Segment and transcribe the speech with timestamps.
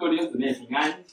[0.00, 1.04] 各位弟兄姊妹平安，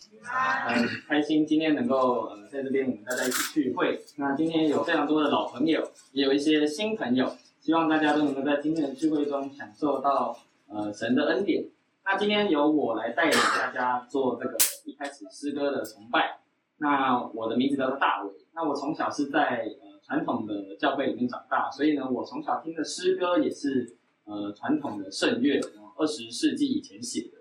[0.70, 4.00] 很开心今天能够呃在这边我们大家一起聚会。
[4.16, 7.30] 那今天有非常多的老朋友，也有一些新朋友，
[7.60, 10.40] 希望大家都能够在今天的聚会中享受到
[10.70, 11.66] 呃神的恩典。
[12.06, 14.56] 那今天由我来带领大家做这个
[14.86, 16.40] 一开始诗歌的崇拜。
[16.78, 18.32] 那我的名字叫做大伟。
[18.56, 25.60] 那我从小是在呃传统的教会里面长大，所以呢，我从小听的诗歌也是呃传统的圣乐，
[25.98, 27.37] 二十世纪以前写的。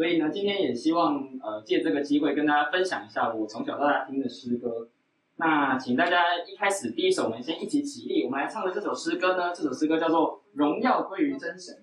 [0.00, 4.88] 所以呢，今天也希望呃借这个机会跟大家分享一下我从小到大听的诗歌。
[5.36, 11.74] 那请大家一开始第一首，我们先一起起立，我们来唱的这首诗歌呢，这首诗歌叫做《荣耀归于真神》，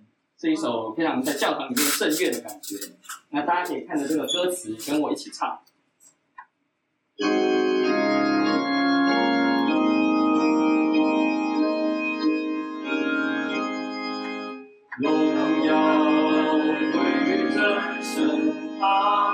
[0.41, 2.75] 是一首非常在教堂里面的圣乐的感觉。
[3.29, 5.59] 那大家可以看着这个歌词，跟我一起唱。
[14.99, 15.13] 荣
[15.67, 16.16] 耀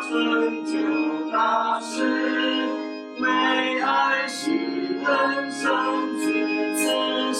[0.01, 2.03] 成就大事，
[3.19, 5.71] 为爱世人生，
[6.17, 6.23] 子
[6.75, 7.33] 赐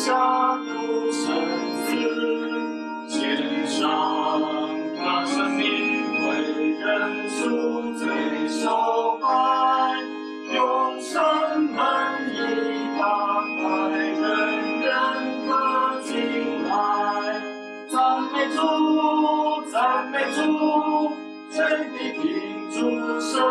[23.33, 23.41] 声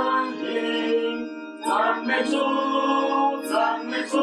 [0.45, 1.29] 音，
[1.67, 2.39] 赞美主，
[3.51, 4.17] 赞美主，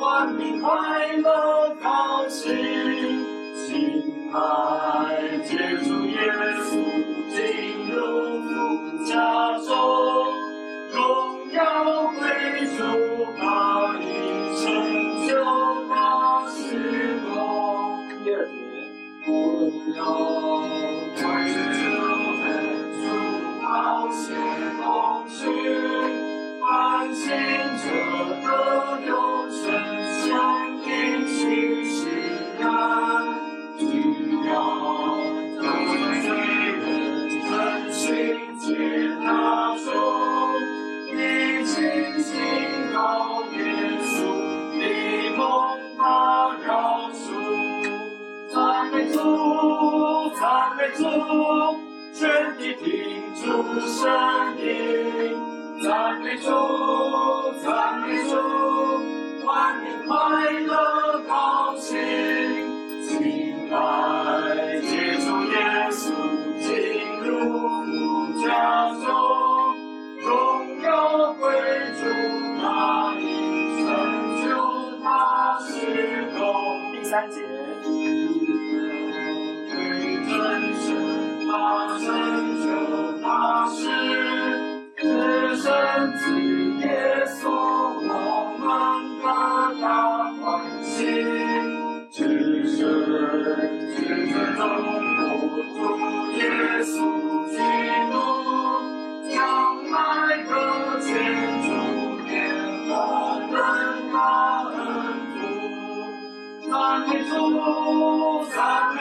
[0.00, 2.56] 万民快乐高兴，
[3.54, 4.38] 亲爱
[5.46, 5.57] 的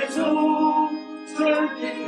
[0.09, 0.21] 赞
[1.79, 2.06] 美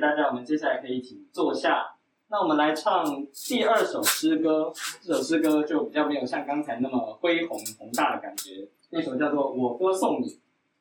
[0.00, 1.94] 大家，我们接下来可以一起坐下。
[2.28, 3.04] 那我们来唱
[3.48, 4.72] 第二首诗歌，
[5.02, 8.68] 这首诗歌就比较没有像刚才那么恢宏宏大的感觉。
[8.90, 10.26] 那首叫做《我歌颂你》，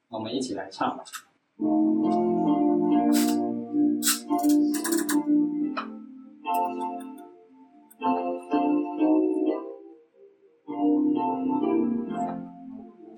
[0.09, 1.03] 我们一起来唱吧。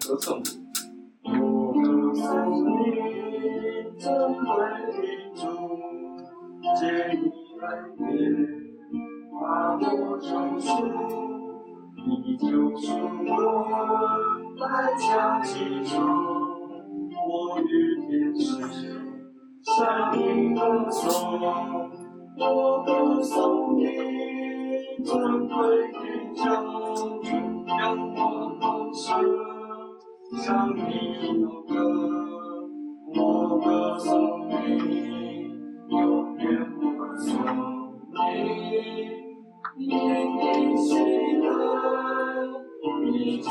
[0.08, 0.50] 歌颂你，
[1.30, 2.84] 我歌颂你，
[4.00, 4.10] 珍
[4.44, 5.00] 贵的主，
[6.80, 7.32] 借你。
[7.62, 8.04] 改变，
[9.40, 10.68] 把我成熟，
[11.96, 13.38] 你救赎我，
[14.60, 14.62] 百
[14.98, 15.94] 家齐唱，
[17.30, 17.62] 我与
[18.02, 18.42] 天使
[19.62, 21.40] 相应歌颂，
[22.40, 23.86] 我歌颂你，
[25.06, 25.54] 珍贵
[25.94, 25.96] 的
[26.34, 26.42] 救
[27.22, 27.30] 主，
[27.68, 28.18] 让我
[28.60, 29.06] 放声
[30.44, 31.72] 向你謦歌，
[33.16, 34.10] 我歌颂
[34.50, 35.11] 你，
[35.92, 36.48] 永远
[36.80, 36.98] 不分
[38.14, 38.16] 离，
[39.76, 40.90] 黎明醒
[41.42, 41.50] 来，
[43.04, 43.50] 你就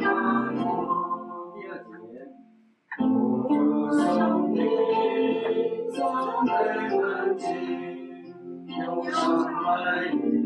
[0.00, 0.02] 看
[0.56, 0.64] 我。
[2.98, 3.04] 我
[4.54, 4.56] 没，
[8.78, 8.80] 有
[9.10, 10.41] 什么？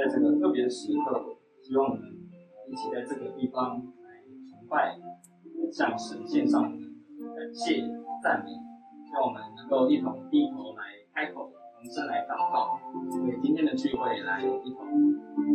[0.00, 2.00] 在这个特别的时刻，希望我们。
[2.70, 4.96] 一起在这个地方来崇拜，
[5.72, 7.82] 向神献上感谢
[8.22, 8.52] 赞美，
[9.12, 12.78] 让我们能够一同低头来开口，同声来祷告，
[13.26, 14.86] 为今天的聚会来一同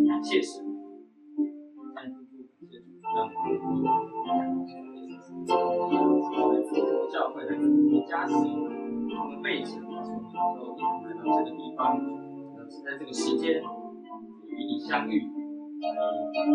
[0.10, 0.62] 感谢神。
[1.96, 3.80] 感谢主，
[5.48, 7.64] 让我们来自由教会来自
[8.10, 11.98] 家庭，我们背景，告诉我们能够一同来到这个地方，
[12.58, 13.64] 能是在这个时间
[14.56, 15.28] 与你相遇。
[15.86, 15.92] 来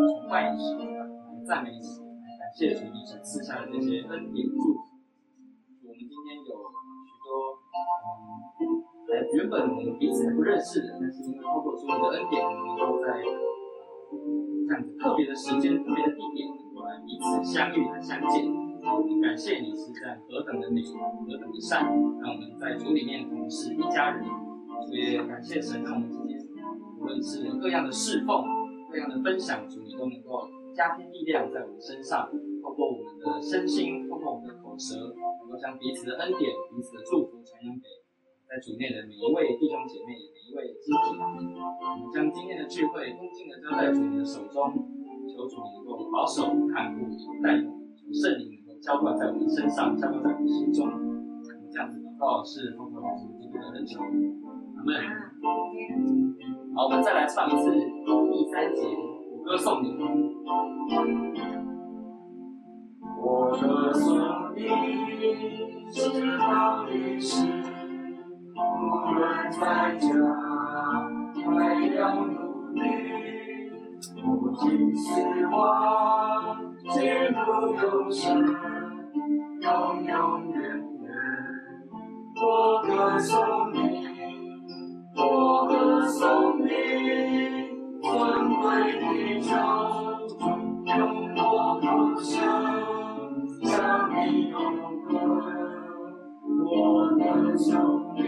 [0.08, 1.06] 崇拜你，来
[1.46, 4.80] 赞美你，来感谢主你所赐下的这些恩典祝福。
[5.84, 6.56] 我们今天有
[7.04, 7.60] 许多，
[9.36, 18.48] 原本我们彼此还不认识的，但是因为透过主你的恩典，我们能够在这样子特别的时间、特别的地点，能够来彼此相遇、来相见。
[18.82, 24.24] 我们感谢你是在何等的美、何等的善，让我们在主里面同是一家人。
[24.24, 26.29] 所以感谢神，让我们今天
[27.10, 28.46] 论是各样的侍奉。
[28.90, 32.26] 各样的分享，主你都能够加添力量在我们身上，
[32.58, 37.86] 透过我们的身心，透过我们的口舌，能够将彼此的恩典、彼此的祝福传扬给
[38.50, 41.14] 在主内的每一位弟兄姐妹、每一位肢体。
[41.22, 44.74] 我们将今天的聚会恭敬的交在主你的手中，
[45.30, 47.06] 求主你能够保守、看顾、
[47.46, 50.90] 带领，求圣灵能够浇灌在我们身上，浇灌在我们心中。
[50.90, 54.02] 我们这样子祷告是奉靠主基督的恩宠。
[54.84, 54.94] 们。
[56.74, 58.82] 好，我们再来唱一次第三节，
[59.32, 59.96] 我歌颂你。
[63.22, 64.16] 我歌颂
[64.54, 64.60] 你，
[65.90, 65.98] 知
[66.38, 67.46] 道你是
[68.56, 70.06] 无论在家，
[71.34, 71.46] 还
[71.94, 72.30] 要努
[72.72, 72.80] 力，
[74.22, 76.56] 不经死亡，
[76.88, 76.98] 进
[77.32, 77.38] 入
[77.74, 78.42] 永生，
[79.60, 79.68] 永
[80.04, 81.04] 永远远。
[82.36, 82.42] 我
[82.82, 84.09] 歌颂你。
[85.22, 86.70] 我歌颂你，
[88.00, 88.08] 尊
[88.62, 88.64] 贵
[88.98, 89.04] 的
[89.42, 89.50] 主，
[90.96, 90.98] 用
[91.36, 91.38] 我
[91.78, 91.84] 歌
[92.22, 92.32] 声
[93.62, 93.68] 向
[94.10, 94.16] 你
[94.50, 94.56] 迸
[95.04, 95.12] 歌。
[96.64, 96.70] 我
[97.18, 97.20] 歌
[97.54, 98.18] 颂你，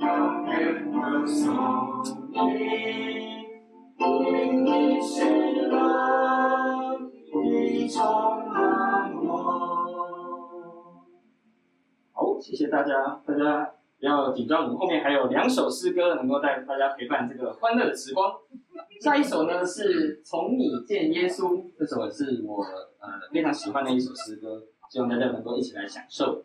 [0.00, 0.04] 永
[0.46, 0.52] 远
[0.90, 1.42] 歌颂
[2.32, 2.36] 你，
[4.00, 4.02] 因
[4.64, 5.12] 你喜
[5.70, 5.72] 乐
[7.44, 8.02] 已充
[8.48, 9.30] 满我。
[12.12, 13.73] 好，谢谢大家，大家。
[13.98, 18.32] 不要紧张，我们后面还有两首诗歌能够带大家陪伴这个欢乐的时光。
[19.00, 26.44] 下一首呢是从你见耶稣，这首是我呃非常喜欢的一首诗歌，希望大家能够一起来享受。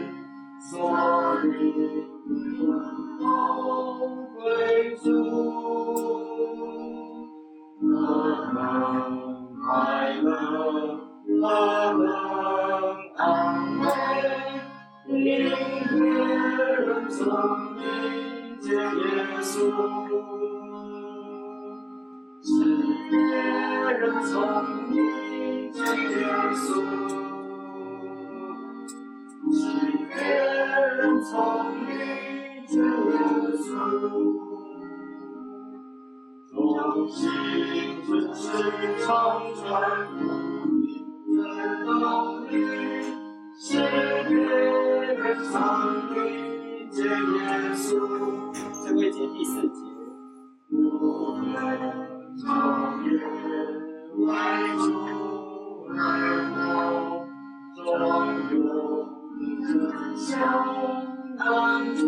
[0.69, 0.77] 所
[1.43, 1.49] 以
[2.27, 2.29] 尊
[3.19, 3.21] 荣
[4.35, 4.39] 归
[4.95, 5.03] 主。
[7.81, 7.83] 何
[8.53, 8.55] 等
[9.59, 9.65] 快
[10.21, 10.27] 乐，
[11.41, 11.43] 何
[11.97, 12.05] 等
[13.17, 13.19] 安
[13.81, 13.83] 慰，
[15.07, 15.99] 因别
[16.75, 17.17] 人从
[17.75, 17.79] 你
[18.61, 19.01] 见耶
[19.41, 19.49] 稣，
[22.43, 22.49] 使
[23.09, 23.11] 别
[23.97, 24.29] 人从
[24.89, 24.93] 你
[25.71, 25.79] 见
[26.11, 26.21] 耶
[26.53, 26.69] 稣，
[29.51, 29.67] 使
[30.07, 31.35] 别人从
[31.81, 31.91] 你
[32.67, 33.17] 见耶
[33.57, 33.69] 稣。
[36.49, 36.55] 衷
[37.09, 37.19] 心
[38.07, 38.41] 真实
[38.99, 39.07] 常
[39.55, 39.63] 传
[40.07, 40.19] 福
[40.81, 40.89] 音
[41.35, 41.39] 的
[41.85, 41.93] 动
[42.47, 42.51] 力，
[43.59, 43.67] 使
[44.27, 44.31] 别
[45.15, 45.53] 人从
[46.09, 46.15] 你
[46.89, 47.39] 见耶
[47.73, 47.83] 稣。
[48.83, 49.79] 这会节第四节。
[50.71, 50.75] 我
[51.35, 51.45] 们
[52.37, 52.45] 超
[53.03, 53.09] 越
[54.25, 54.27] 外
[54.77, 54.81] 族
[55.89, 55.99] 而
[56.55, 56.59] 后，
[57.75, 57.79] 终
[59.41, 60.31] 有真相
[61.37, 62.05] 当中，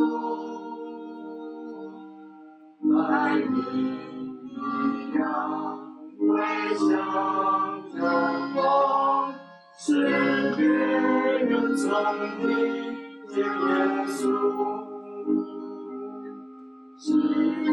[2.91, 3.53] 来临。
[4.55, 5.21] 一样
[6.19, 6.31] 为
[6.75, 6.81] 向
[7.91, 7.97] 着
[8.53, 8.57] 光，
[9.77, 9.83] 使
[10.55, 11.85] 别人从
[12.39, 12.43] 你
[13.29, 13.45] 见耶
[14.07, 14.19] 稣，
[16.97, 17.05] 是
[17.61, 17.67] 别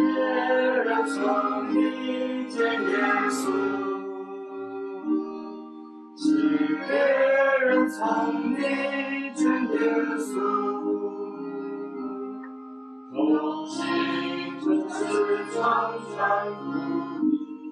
[0.85, 1.17] 人从
[1.71, 1.75] 你
[2.49, 2.93] 见耶
[3.31, 3.41] 稣，
[6.51, 6.97] 使别
[7.65, 8.57] 人从你
[9.35, 9.79] 见耶
[10.19, 10.35] 稣。
[13.13, 13.79] 衷心
[14.59, 14.99] 真实
[15.55, 16.19] 常传。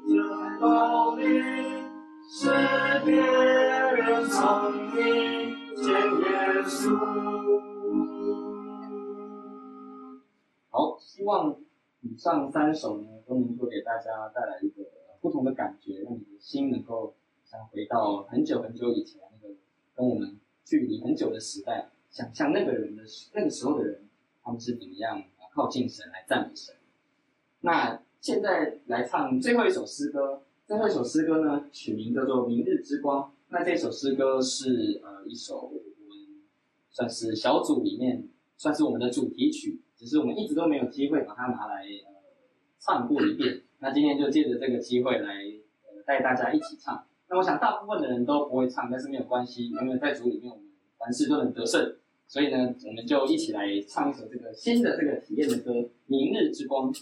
[0.06, 0.14] 真
[0.60, 1.24] 道理，
[2.30, 2.48] 使
[3.04, 4.38] 别人从
[4.86, 4.94] 你
[5.74, 5.86] 见
[6.20, 6.96] 耶稣。
[10.70, 11.56] 好，希望
[12.02, 14.84] 以上三首呢，都能够给大家带来一个
[15.20, 17.16] 不同的感觉，让你的心能够
[17.50, 19.54] 想回到很久很久以前那个
[19.94, 23.02] 跟我们距离很久的时代，想象那个人的
[23.32, 24.06] 那个时候的人，
[24.42, 25.22] 他们是怎么样
[25.54, 26.74] 靠近神来赞美神。
[27.60, 28.02] 那。
[28.20, 33.30] 现在来唱最后一首诗歌，最后一首诗歌呢，取名叫做《明日之光》。
[33.50, 36.42] 那这首诗歌是呃一首我们
[36.90, 42.12] 算是小组里面算是我们的主题曲，只是我们一直都没有机会把它拿来呃
[42.80, 43.62] 唱过一遍。
[43.78, 45.34] 那今天就借着这个机会来
[45.84, 47.06] 呃带大家一起唱。
[47.30, 50.64] 那我想大部分的人都不会唱，但是没有关系，因为在组里面我们
[50.98, 51.96] 凡事都能得胜。
[52.26, 55.72] 所以呢，我们就一起来唱一首这个新的这个体验的歌
[56.06, 56.92] 《明日之光》。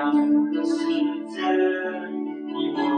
[0.00, 0.86] 暗的世
[1.28, 2.89] 界，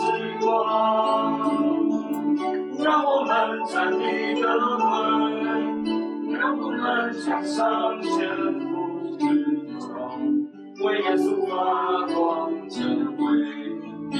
[0.00, 0.48] 明日之光。
[2.82, 3.30] 让我们
[3.66, 4.88] 站立的稳，
[6.32, 8.10] 让我们向上前
[8.58, 9.22] 赴直
[9.78, 9.92] 闯，
[10.84, 11.52] 为耶稣发
[12.14, 12.78] 光，成
[13.18, 13.22] 为
[14.08, 14.16] 明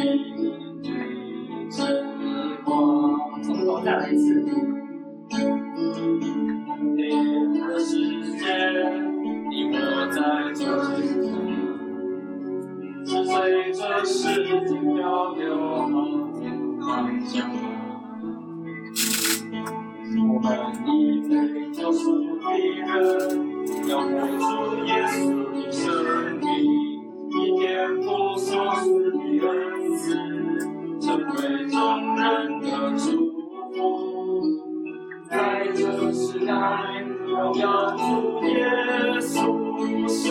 [0.82, 0.84] 日
[1.70, 1.78] 之
[2.64, 2.70] 光。
[3.42, 4.22] 从头再来一次。
[6.96, 7.96] 你的世
[8.36, 8.44] 界，
[9.48, 9.74] 你我
[10.10, 10.18] 在
[10.52, 11.49] 做什么？
[13.10, 15.90] 是随着时间漂流，好
[16.38, 16.40] 天
[16.80, 17.50] 方向。
[20.28, 20.46] 我们
[20.86, 20.88] 一
[21.28, 21.32] 对
[21.72, 21.98] 救赎
[22.38, 22.86] 的人，
[23.88, 24.06] 要活
[24.38, 24.44] 出
[24.86, 25.18] 耶稣
[25.50, 25.82] 的生
[26.38, 26.46] 命，
[27.30, 29.60] 以天父所赐的恩
[29.96, 30.14] 赐，
[31.00, 32.22] 成为众人
[32.60, 32.64] 的
[32.96, 33.02] 祝
[33.72, 33.74] 福。
[35.28, 36.52] 在这时代，
[37.26, 37.98] 荣耀主
[38.46, 38.54] 耶
[39.18, 39.28] 稣
[40.08, 40.30] 生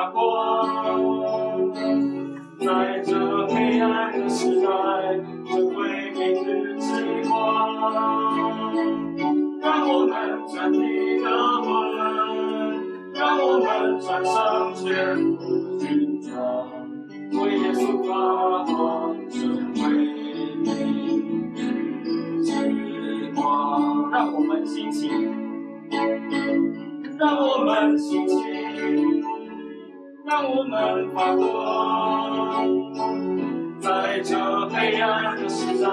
[0.00, 1.70] 发光。
[2.58, 4.68] 在这黑暗的时代，
[5.46, 7.36] 成为明日之光。
[9.60, 10.14] 让我们
[10.48, 11.28] 站立得
[11.60, 11.68] 稳，
[13.12, 16.32] 让我们穿上全副军装，
[17.32, 19.38] 为耶稣发光，成
[19.74, 19.80] 为
[20.62, 20.66] 明
[21.54, 21.58] 日
[22.42, 22.48] 之
[23.34, 24.10] 光。
[24.10, 25.10] 让我们兴起，
[27.18, 28.34] 让我们兴起。
[30.30, 31.42] 让我们发光，
[33.80, 35.90] 在这黑暗的时代，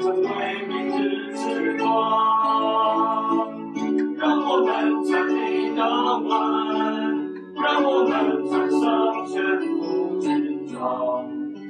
[0.00, 1.86] 成为明日之光。
[4.16, 5.80] 让我们站立得
[6.18, 6.28] 稳，
[7.54, 11.24] 让我们穿上全副军装，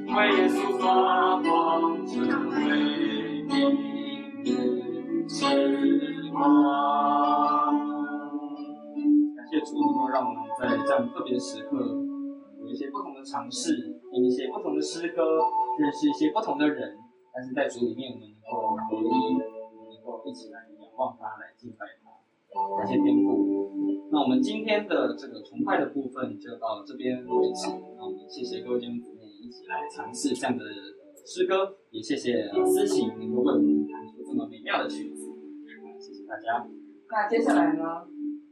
[0.06, 2.16] 为耶稣发光，成
[2.48, 2.56] 为
[3.50, 3.52] 明
[4.42, 4.46] 日
[5.28, 5.36] 之
[6.32, 6.40] 光。
[9.36, 11.74] 感谢主能够让我们在这样特别的时刻，
[12.60, 15.42] 有一些不同的尝试，听一些不同的诗歌，
[15.76, 16.96] 认识一些不同的人。
[17.34, 19.42] 但是在主里面，我们能够合一，我们
[19.90, 22.14] 能够一起来仰望他，来敬拜他。
[22.78, 23.42] 感谢天父。
[24.12, 27.66] 那我们今天的这个崇拜的部分就到这边为止。
[27.98, 30.62] 那我们谢谢各位弟兄姊妹一起来尝试这样的
[31.26, 35.26] 诗歌，也谢谢思琴能够为我们弹出这么美妙的曲子。
[35.98, 36.64] 谢谢大家。
[37.10, 37.82] 那接下来呢？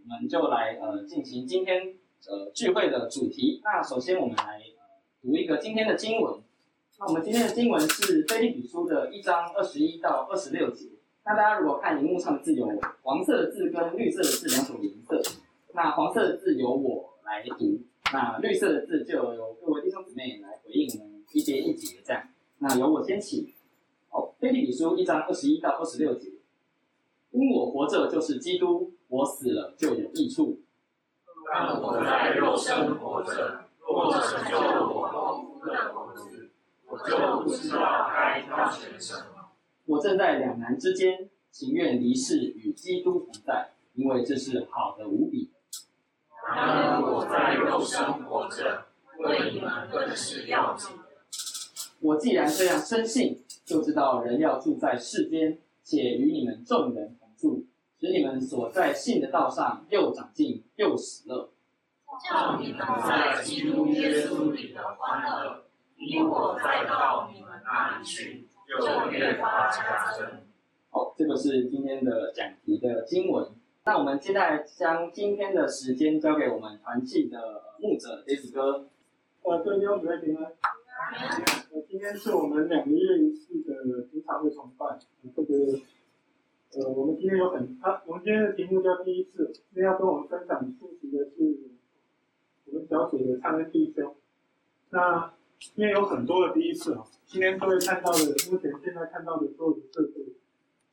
[0.03, 1.95] 我们就来呃进行今天
[2.29, 3.61] 呃聚会的主题。
[3.65, 4.61] 那首先我们来
[5.23, 6.41] 读一个今天的经文。
[6.99, 10.89] 那我们今天的经文是腓立比书的一章二十一到二十六节。
[11.25, 12.67] 那大家如果看荧幕上的字，有
[13.03, 15.23] 黄色的字跟绿色的字两种颜色。
[15.73, 17.81] 那黄色的字由我来读，
[18.13, 22.29] 那绿色的字就由各位弟兄姊妹来回应我们一节一节这样。
[22.59, 23.55] 那由我先起。
[24.11, 26.31] 好，腓立比书一章二十一到二十六节。
[27.31, 28.93] 因我活着就是基督。
[29.11, 30.61] 我死了就有益处，
[31.53, 36.49] 但我在肉身活着，若成就我蒙福的果子，
[36.87, 39.51] 我就不知道该挑选什么。
[39.87, 45.51] 我正在两难之间，情愿离世与基督同在，因为这是好的无比。
[46.47, 48.85] 然而我在肉身活着，
[49.19, 50.97] 为你们更是要紧。
[51.99, 57.67] 我既然这样深信，就知道人要住在世间，且与你们众人同住。
[58.01, 61.51] 使你们所在信的道上又长进又喜乐，
[62.27, 65.65] 叫你们在基督耶稣里的欢乐，
[65.99, 70.27] 因我再到你们那里去，就越发加增。
[70.89, 73.47] 好，这个是今天的讲题的经文。
[73.85, 78.89] 那我们接下来将今天的时间交给我们团契的牧者 David 哥。
[79.43, 80.45] 呃，各位弟兄姊妹平安。
[80.47, 84.99] 呃，今天是我们两个月一次的平常的崇拜，
[85.37, 85.79] 这个。
[86.73, 89.51] 呃，我们今天有很，啊，我们今天的题目叫第一次。
[89.53, 91.59] 今天要跟我们分享信息的是
[92.67, 94.15] 我们小组的灿恩弟兄。
[94.91, 98.19] 那今天有很多的第一次啊，今天各位看到的，
[98.53, 100.33] 目前现在看到的所有的设备，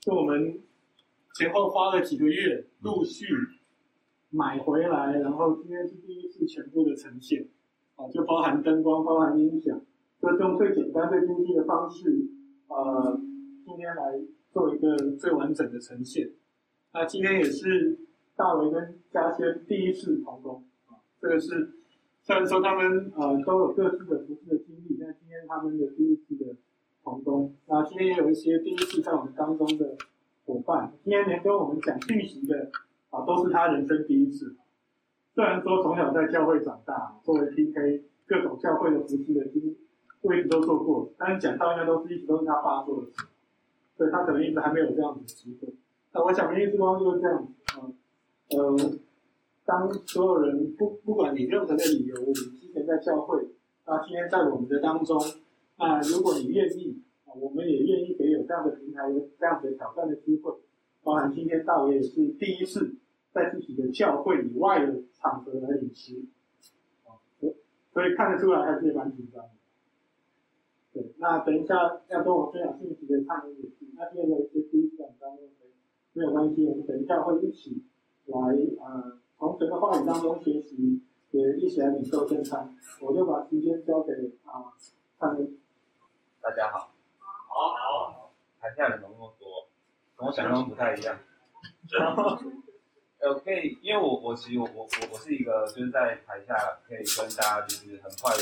[0.04, 0.60] 是我们
[1.36, 3.28] 前后花了几个月陆续
[4.32, 7.50] 买回来，然后今天是第一次全部的呈现，
[7.98, 9.80] 啊，就包含灯光，包含音响，
[10.20, 12.30] 就用最简单、最经济的方式，
[12.68, 13.22] 呃，
[13.64, 14.20] 今天来。
[14.74, 16.32] 一个最完整的呈现。
[16.94, 18.00] 那今天也是
[18.36, 21.74] 大维跟嘉轩第一次同工啊，这个是
[22.24, 26.56] 虽然说他们呃都有各自的服事的经历，但今天他们的第一次的
[27.04, 27.56] 同工。
[27.68, 29.96] 那今天也有一些第一次在我们当中的
[30.46, 32.70] 伙伴，今天连跟我们讲讯息的
[33.10, 34.56] 啊，都是他人生第一次。
[35.36, 39.78] 虽然说从小在教会长大，作为 PK 各种教会的服事的经历，
[40.22, 43.14] 位置都做过，但是讲到应该都是一直都是他爸做的事。
[43.98, 45.74] 所以他可能一直还没有这样子的机会。
[46.14, 47.92] 那我想，明日之光就是这样子啊。
[48.50, 48.78] 呃，
[49.66, 53.48] 当所有人不不管你任何的理由，你之前在教会，
[53.86, 55.20] 那今天在我们的当中，
[55.78, 60.54] 那如果你愿意，啊，我们也愿意给有这样的平台、这样的挑战的机会。
[61.04, 62.96] 包含今天大伟也是第一次
[63.32, 66.26] 在自己的教会以外的场合来领食，
[67.06, 67.20] 啊，
[67.94, 69.50] 所以看得出来还是蛮紧张的。
[70.98, 75.48] 对，那等一下要跟我分享信息的唱歌也是，那第二个是第一次讲当中
[76.14, 77.84] 没有关系，我们等一下会一起
[78.26, 78.40] 来
[78.80, 82.76] 呃从整个话语当中学习，也一起来领受圣餐。
[83.00, 84.12] 我就把时间交给
[84.44, 84.74] 啊
[85.20, 85.48] 上面。
[86.42, 86.90] 大家好。
[87.20, 88.32] 好好。
[88.60, 89.68] 台下人怎么那么多？
[90.16, 91.16] 跟我想象不太一样。
[91.92, 92.40] 然后，
[93.20, 96.56] 呃，可以，因为我我其实我我我我是一个就是在台下
[96.88, 98.34] 可以跟大家就是很快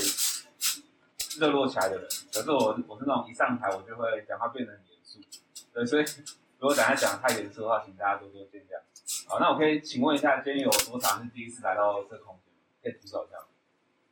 [1.39, 5.19] 热络起来的人，可是我我是那种一上台我就会讲话变得很严肃，
[5.73, 6.03] 对，所以
[6.59, 8.79] 如果等下讲得太严肃的话，请大家多多见谅。
[9.27, 12.53] 好，那我可以请问一下，今天有多少是第一次来到这空间？
[12.81, 13.37] 可以举手一下。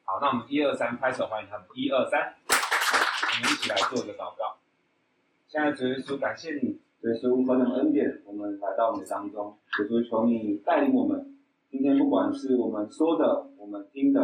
[0.04, 4.58] 好，那我们一二三拍手欢迎他们，一二三，我们一起来做一个祷告。
[5.48, 11.38] 现在主耶稣，感谢你，主耶稣何等恩典，我们来到你的当中，主耶稣求你带领我们。
[11.72, 14.20] 今天不管是我们说的，我们听的，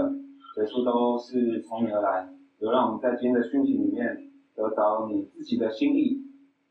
[0.53, 2.29] 主耶稣都是从你而来，
[2.60, 6.24] 有让我们在今天的讯息里面得到你自己的心意，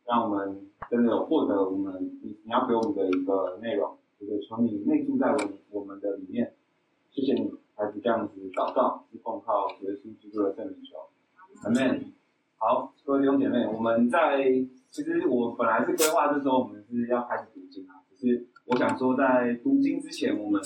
[0.07, 6.55] 让我们真的有获得我们你你要给我们的一个内容，就是从你内住在我们我们的里面，
[7.11, 7.53] 谢谢你。
[7.81, 10.99] 还是这样子祷告，是奉靠耶稣基督的圣名求，
[11.63, 12.13] 阿门。
[12.57, 14.43] 好，各位弟兄姐妹，我们在
[14.91, 20.61] 其实我本来是规划这时候我们是要开始读经啊，只是我想说在读经之前，我们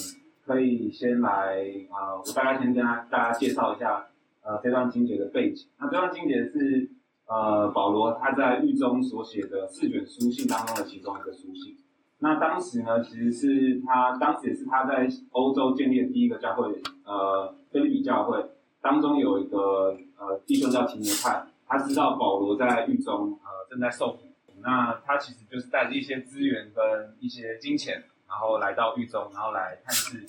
[0.47, 4.09] 可以先来啊、我大概先跟大家介绍一下
[4.43, 5.67] 呃这段经节的背景。
[5.79, 6.91] 那这段经节是
[7.27, 11.77] 呃保罗他在狱中所写的四卷书信当中的其中一个书信。
[12.19, 18.45] 那当时呢，其实是他当时也是他在欧洲建立的第一个教会，呃，腓立比教会
[18.81, 24.19] 当中有一个呃弟兄叫提摩太，他知道保罗在狱中呃正在受苦，
[24.61, 30.25] 那他其实就是带着一些资源跟一些金钱，然后来到狱中，然后来探视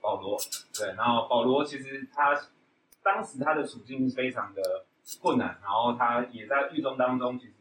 [0.00, 0.38] 保罗，
[0.78, 2.34] 对，然后保罗其实他
[3.06, 4.60] 当时他的处境是非常的
[5.22, 7.52] 困难，然后他也在狱中当中，其实。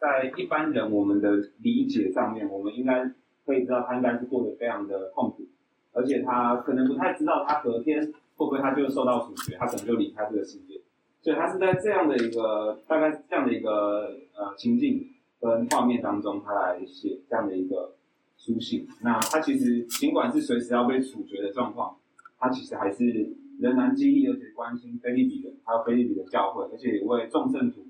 [0.00, 3.04] 在一般人我们的理解上面，我们应该
[3.44, 5.46] 可以知道他应该是过得非常的痛苦，
[5.92, 8.02] 而且他可能不太知道他隔天
[8.34, 10.80] 会不会他就受到处决，他可能就离开这个世界。
[11.20, 15.06] 所以他是在这样的一个大概这样的一个呃情境
[15.38, 17.92] 跟画面当中，他来写这样的一个
[18.38, 18.88] 书信。
[19.02, 21.94] 那他其实尽管是随时要被处决的状况，
[22.38, 27.86] 他其实还是仍然激励而且关心腓立比人，还有腓立比的教会，而且也为众圣徒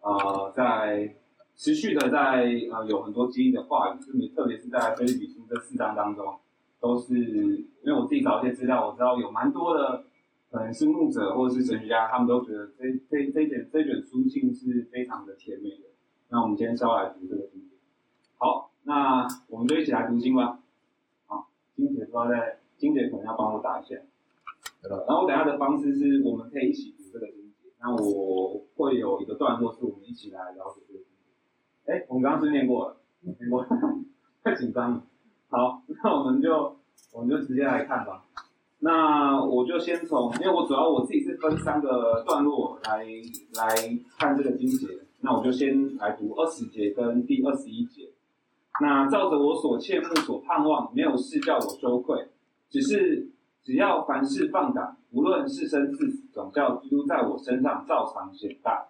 [0.00, 1.14] 呃在。
[1.60, 6.38] 持续的在呃有很多激励的话语，特别特别是在腓立比书这四章当中，
[6.78, 10.04] 都是因为我自己找一些资料，我知道有蛮多的
[10.52, 15.88] 可能是牧者或者是神学家，他们都觉得这这这卷这卷书信是非常的甜美的。
[16.28, 17.74] 那我们今天是要来读这个经节。
[18.36, 20.60] 好，那我们就一起来读经吧。
[21.26, 23.96] 好，经节说在金姐可能要帮我打一下。
[24.82, 27.70] 然后等下的方式是我们可以一起读这个经节。
[27.80, 31.00] 那我会有一个段落是我们一起来了解这个。
[31.86, 33.68] 哎，我们刚刚是念过了，念过了，
[34.44, 35.02] 太紧张了。
[35.48, 36.76] 好，那我们就
[37.12, 38.24] 我们就直接来看吧。
[38.80, 43.04] 那我就先从，因为我主要我自己是分三个段落来
[43.54, 44.86] 来看这个经节。
[45.20, 48.10] 那我就先来读二十节跟第二十一节。
[48.80, 52.28] 那照着我所切慕所盼望，没有事叫我羞愧，
[52.70, 53.28] 只是
[53.68, 58.86] 只要凡事放胆，无论是生是死，总叫基督在我身上照常显大。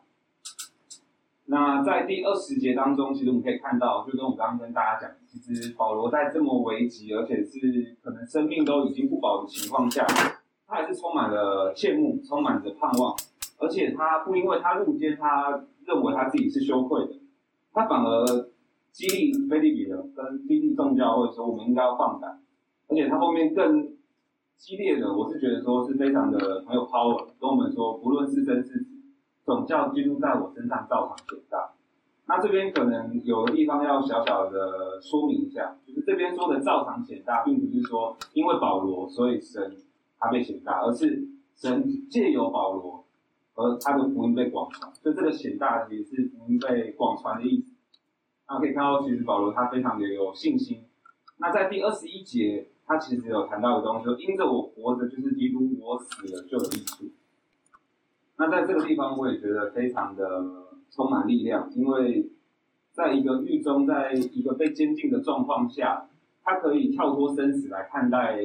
[1.47, 10.07] 那在第二十节当中，其实我们可以看到，就跟我刚刚跟大家讲，其实保罗在这么危急，而且是可能生命都已经不保的情况下，
[10.69, 13.17] 他还是充满了羡慕，充满着盼望，
[13.59, 17.15] 而且他不因为他入监，他认为他自己是羞愧的，
[17.73, 18.49] 他反而
[18.93, 22.41] 激励腓利比人跟激励众教会说，我们应该要放胆，
[22.87, 23.98] 而且他后面更
[24.59, 28.99] 激烈的，我是觉得说是非常的很有 power，跟我们说，不论是真是死。
[29.45, 31.73] 总叫基督在我身上照常显大。
[32.27, 39.77] 那这边可能有的地方要小小的说明一下，就是这边说的照常显大，并不是说因为保罗所以神
[40.19, 43.07] 他被显大，而是神借由保罗
[43.55, 44.93] 而他的福音被广传。
[45.03, 47.73] 就这个显大其实是福音被广传的意思。
[48.49, 50.83] 那可以看到，其实保罗他非常的有信心。
[51.39, 57.05] 那在第二十一节，他其实有谈到的东西，说因着我活着就是基督，我死了就有益处。
[58.39, 60.25] 那在这个地方，我也觉得非常的
[60.91, 62.31] 充满力量，因为
[62.93, 66.09] 在一个狱中，在一个被监禁的状况下，
[66.43, 68.41] 他可以跳脱生死来看待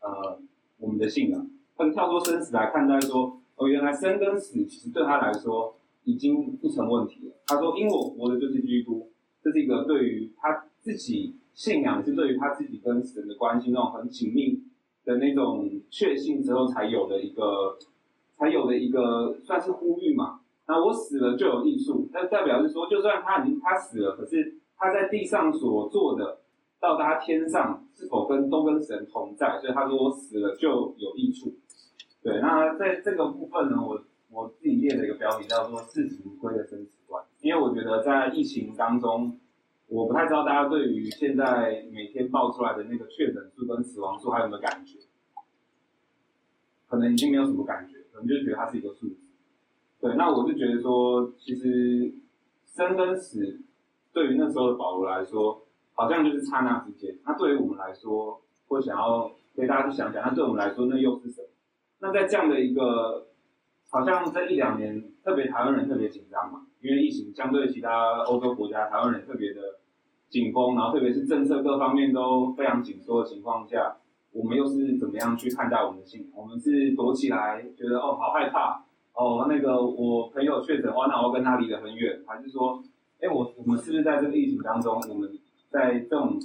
[0.00, 0.38] 呃
[0.78, 7.34] 我们的信仰，他可以跳脱生死来看待说，哦，原来生跟死其实对他来说已经不成问题了。
[7.46, 9.10] 他说，因为我活的就是基督，
[9.42, 14.62] 这是一个对于他自己信仰，是对于他自己跟神的关系那种很紧密
[15.04, 17.76] 的那种确信之后才有的一个。
[18.38, 20.40] 才有的一个算是呼吁嘛。
[20.68, 26.40] 那我死了就有益处，但代表是说，就算他已经他死了，可是他在地上所做的，
[26.78, 29.58] 到达天上是否跟都跟神同在？
[29.58, 31.54] 所以他说我死了就有益处。
[32.22, 33.98] 对，那在这个部分呢，我
[34.30, 37.24] 我自己列了一个标题，叫做“视死如归的生死观”。
[37.40, 39.38] 因为我觉得在疫情当中，
[39.88, 44.98] 我不太知道大家对于现在每天报出来的那个确诊数跟死亡数还有没有感觉？
[46.88, 49.16] 可能已经没有什么感觉，可能就觉得它是一个数字。
[50.00, 52.14] 对，那我就觉得说，其实
[52.64, 53.60] 生跟死
[54.12, 57.18] 对于那时候的保罗来说，好像就是刹那之间。
[57.24, 61.48] 那对于我们来说，会想要给大家去想想，那对我们来说，那又是什么？
[62.00, 63.28] 那在这样的一个，
[63.90, 69.75] 好像这一两年，特别台湾人特别紧张嘛，因为疫情相对其他欧洲国家，台湾人特别的
[70.28, 73.96] 紧绷，然后特别是政策各方面都非常紧缩的情况下，
[74.32, 76.30] 我们又是怎么样去看待我们的信？
[76.34, 78.84] 我们是躲起来，觉得哦好害怕，
[79.14, 82.82] 哦那个我朋友确诊，哇那我跟他离得很远，还是说，
[83.20, 85.30] 哎我我们是不是在这个疫情当中，我们
[85.70, 86.38] 在这种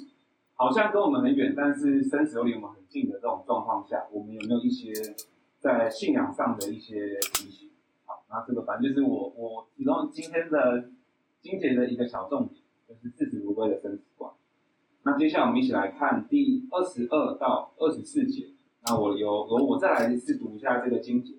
[0.56, 4.94] 好像跟我们很远，但是生死又离我们很近的这种状况下，我们有没有一些？
[5.62, 7.70] 在信仰上的一些提醒，
[8.08, 10.89] 好，那这个反正就是我我其中今天的
[11.39, 12.61] 金姐的一个小重点，
[12.91, 14.32] 就是视死如归的生死观。
[15.04, 18.47] 那接下来我们一起来看第二十二到二十四节。
[18.86, 21.36] 那我由由我再来一次读一下这个经节。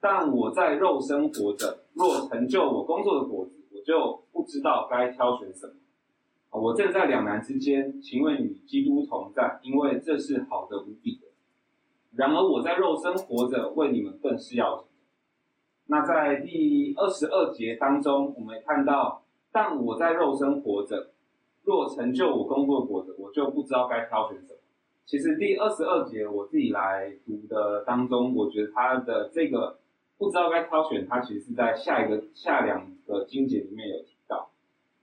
[0.00, 5.74] 但我在肉身活着，若成就我工作的果子，我就不知道该挑选什么。
[6.50, 11.26] 我正在两难之间，请问与基督同在，因为这是好的无比的。
[12.12, 14.84] 然而我在肉身活着，为你们更是要。
[15.86, 19.23] 那在第二十二节当中，我们看到，
[19.54, 21.12] 但我在肉身活着，
[21.62, 24.58] 若成就我工作的果子，我就不知道该挑选什么。
[25.06, 29.78] 其实第二十二节我自己来读的当中，我觉得他的这个
[30.18, 34.50] 不知道该挑选，他其实是在下一个下两个经节里面有提到。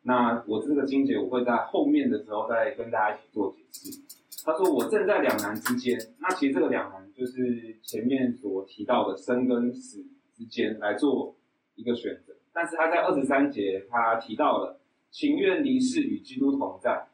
[0.01, 4.01] 那我这个经节我会在后面的时候再跟大家一起做解释。
[4.43, 5.97] 他说：“我正在两难之间。
[6.19, 10.03] 那其实这个两难就是前面所提到的生跟死
[10.35, 11.35] 之间来做
[11.75, 12.30] 一个选择。
[12.53, 17.07] 但是他在二十三节，他提到了情愿离世与基督同在。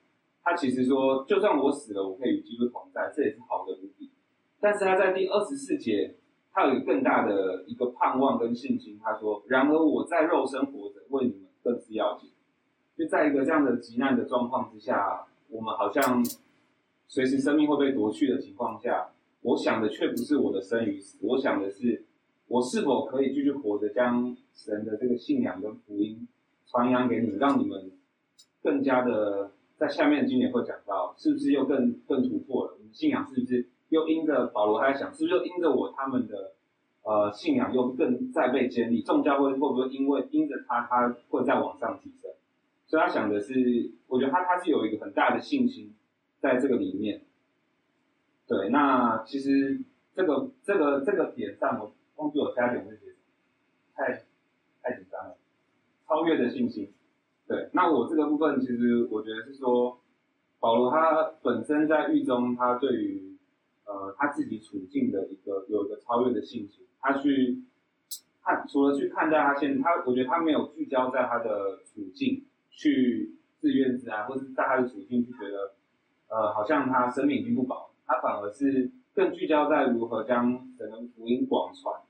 [0.43, 4.10] 他其实说，就算我死了，我可以与基督同在，这也是好的无比。
[4.60, 6.15] 但是他在第二十四节，
[6.52, 9.00] 他有一个更大的一个盼望跟信心。
[9.04, 12.30] 他说：然而我在肉身活着，为你们更是要紧。
[12.97, 16.23] 就在一个这样的急难的状况之下，我们好像。”
[17.10, 22.04] 随时生命会被夺去的情况下，我想的却不是我的生与死，我想的是
[22.47, 26.27] 我是否可以继续活着，将神的这个信仰跟福音
[26.65, 27.91] 传扬给你们，让你们
[28.63, 32.77] 更加的在下面今年会讲到，是不是又更更突破了？
[32.91, 36.53] 信仰是不是又因着保罗他在想，是不是又因着我他们的
[37.03, 39.01] 呃信仰又更再被建立？
[39.01, 42.31] 众教会会不会因为因着他，他会再往上提升？
[42.88, 45.93] 所以他想的是，我觉得他他是有一个很大的信心。
[46.39, 47.21] 在这个里面，
[48.47, 49.81] 对，那其实
[50.13, 53.15] 这个这个这个点上，我忘记我加点那些，
[53.95, 54.25] 太
[54.84, 55.38] 太紧张了。
[56.08, 56.93] 超越的信心，
[57.47, 59.99] 对，那我这个部分其实我觉得是说，
[60.60, 63.38] 保罗他本身在狱中，他对于
[63.86, 67.63] 呃他自己处境的一个有一个超越的信心，他去
[68.43, 75.73] 看除了去看待他现他，我觉得他没有聚焦在他的处境去自怨自艾，或是在他的处境去觉得。
[76.30, 82.01] 呃，好像他生命已经不保，他反而是更聚焦在如何将神的福音广传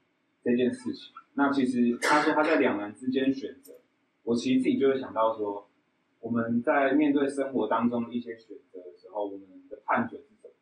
[0.52, 1.14] 这件事情。
[1.34, 3.74] 那其实他说他在两难之间选择，
[4.24, 5.68] 我其实自己就会想到说，
[6.22, 10.54] 我们在面对生活当中的一些选择的时候，我们的判决是什么？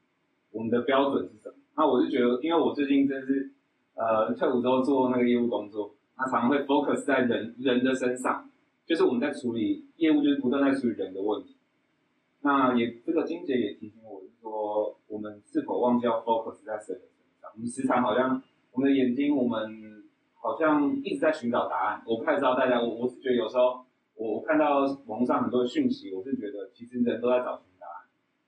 [0.51, 1.55] 我们的标准是什么？
[1.77, 3.51] 那我就觉得，因为我最近真是
[3.93, 8.49] 呃退伍之后做那个业务工作，他常常会 focus 在人人的身上，
[8.85, 11.55] 就是我们在处理业务，就是不断在处理人的问题。
[12.41, 17.51] 那也这个金姐也提醒我，是说我们是否忘记要 focus 在神的身上？
[17.53, 18.41] 我们时常好像
[18.75, 22.03] 我们的眼睛，我们好像一直在寻找答案。
[22.05, 23.85] 我不太知道大家，我我是觉得有时候
[24.15, 28.03] 我我看到网络上很多的讯息，我是觉得其实人都在找寻答案，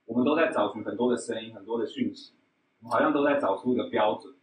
[0.06, 2.34] 我们都在找寻很多的声音，很多的讯息，
[2.82, 4.34] 我们好像都在找出一个标准。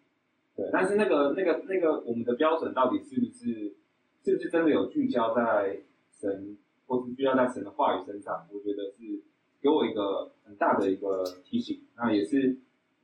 [0.56, 3.76] 对，但是那个那个那个我们的标准到底是不是
[4.24, 5.82] 是不是真的有聚焦在
[6.18, 8.46] 神，或是聚焦在神的话语身上？
[8.50, 9.22] 我觉得是。
[9.62, 12.54] 给我一个很大的一个提醒，那也是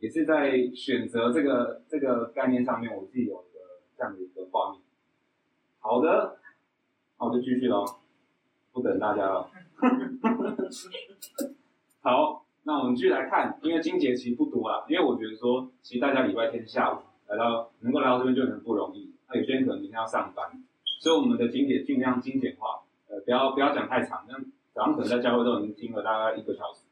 [0.00, 3.60] 也是在选择这个这个概念上面，我自己有一个
[3.96, 4.80] 这样的一个画面。
[5.78, 6.38] 好的，
[7.18, 7.84] 那我就继续喽，
[8.72, 9.48] 不等大家了。
[12.02, 20.50] 好，那我们继续来看，因为金节其实不多啦，因为我觉得说，其实大家礼拜天下午来到能够来到这边就很不容易，那有些人可能明天要上班，
[21.00, 24.34] 所以我们的金节尽量精简化，呃，不要不要讲太长，那
[24.72, 26.84] 早上可能在教会都已经听了大概一个小时，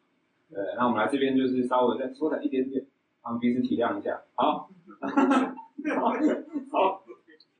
[0.50, 2.84] 对，那我们来这边就是稍微再缩短一点点，
[3.24, 4.22] 让彼此体谅一下。
[4.34, 4.68] 好，
[5.96, 6.12] 好，
[6.70, 7.02] 好，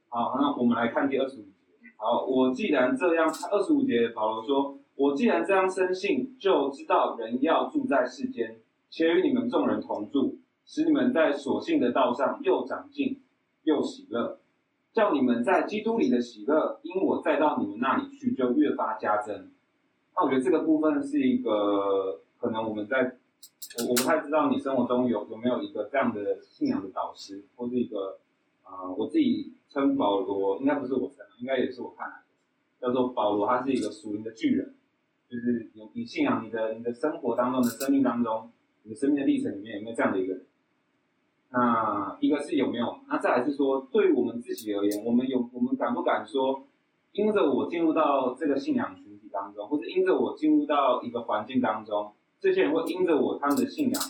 [0.09, 1.51] 好，那我们来看第二十五节。
[1.97, 13.21] 好，我既然这样，二十五节保罗说，我既然这样深信，就知道人要住在世间，且与你们众人同住，使你们在所信的道上又长进
[13.65, 14.39] 又喜乐，
[14.93, 19.51] 叫你们在基督里的喜乐，因我再到你们那里去，就越发加增。
[20.17, 23.18] 那我觉得这个部分是一个可能我们在，
[23.79, 28.19] 我我不太知道你生活中有有没有一个这样的信仰的导师，或是一个
[28.63, 34.75] 啊、我自己称保罗，应该不是我称，应该也是我看来的，叫做保罗，他是一个属灵的巨人，
[35.29, 38.51] 就是有你信仰你的你的生活当中的生命当中，
[38.83, 40.45] 你的生命的历程里面有没有这样的一个人？
[41.51, 42.99] 那一个是有没有？
[43.09, 46.67] 那再来是说，对于我们自己而言，我们有我们敢不敢说，
[47.13, 54.03] 因着我进入到这个信仰群体当中，或者因着我进入到一个环境当中，这些人会因着我他们的信仰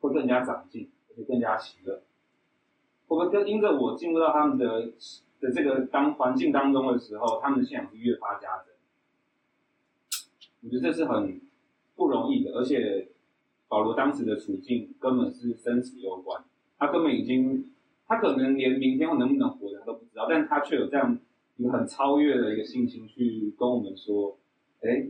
[0.00, 2.02] 会更加长进，而且更加喜乐。
[3.08, 4.92] 我们跟因着我进入到他们的
[5.40, 8.74] 的这个当环境当中的时候，他们的信仰是越发加增？
[10.62, 11.40] 我觉得这是很
[11.94, 13.08] 不容易的，而且
[13.68, 16.42] 保罗当时的处境根本是生死攸关。
[16.78, 17.70] 他根本已经，
[18.06, 21.18] 他可能连明天能不能活着他都不知道，但是他却有这样
[21.56, 24.36] 一个很超越的一个信心去跟我们说
[24.82, 25.06] ：“哎，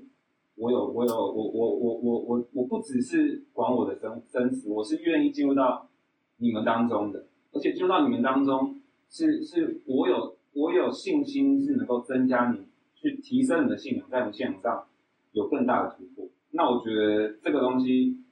[0.56, 5.88] 我有，我有，我我我我我我不只是管我的生生死，我是愿意进入到
[6.38, 14.86] 你们当中的，而且进入到你们当中是是我有我有信心是能够增加你去提升你的信仰，在你信仰上
[15.32, 16.28] 有更大的突破。
[16.50, 18.22] 那我觉得这个东西。”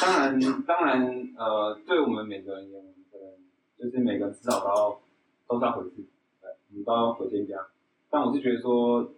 [0.00, 3.28] 当然，当然，呃，对我们每个人而言，可能
[3.78, 5.00] 就是每个人迟早都要
[5.46, 5.96] 都是要回去，
[6.40, 7.58] 对，我们都要回天家。
[8.08, 9.12] 但我是觉得说，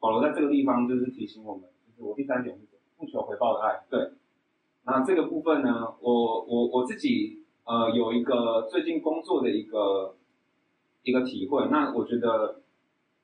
[0.00, 1.64] 保罗在这个地方就是提醒我们，
[1.98, 2.62] 我第三点是
[2.96, 3.84] 不求回报的爱。
[3.88, 4.12] 对，
[4.84, 10.16] 那这个部分呢，我我我自己呃有一个最近工作的一个
[11.02, 12.60] 一个体会，那我觉得。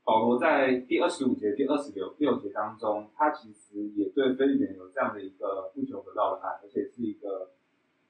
[0.02, 7.50] 保罗在第二十五节、第二十六六节当中，他其实也对菲律宾有这样的一个不求回报的爱，而且是一个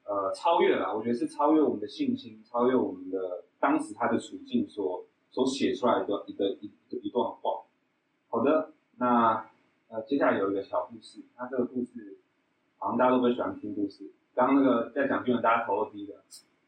[0.05, 7.61] 呃超越了，我觉得是超越我们的信心，超越我们的当时他的处境所所写出来的一个一个一段话。
[8.29, 9.50] 好的，那
[9.91, 12.17] 呃接下来有一个小故事，那这个故事
[12.77, 16.15] 好像大家都不喜欢听故事，刚刚那个在讲经文，大家头都低的，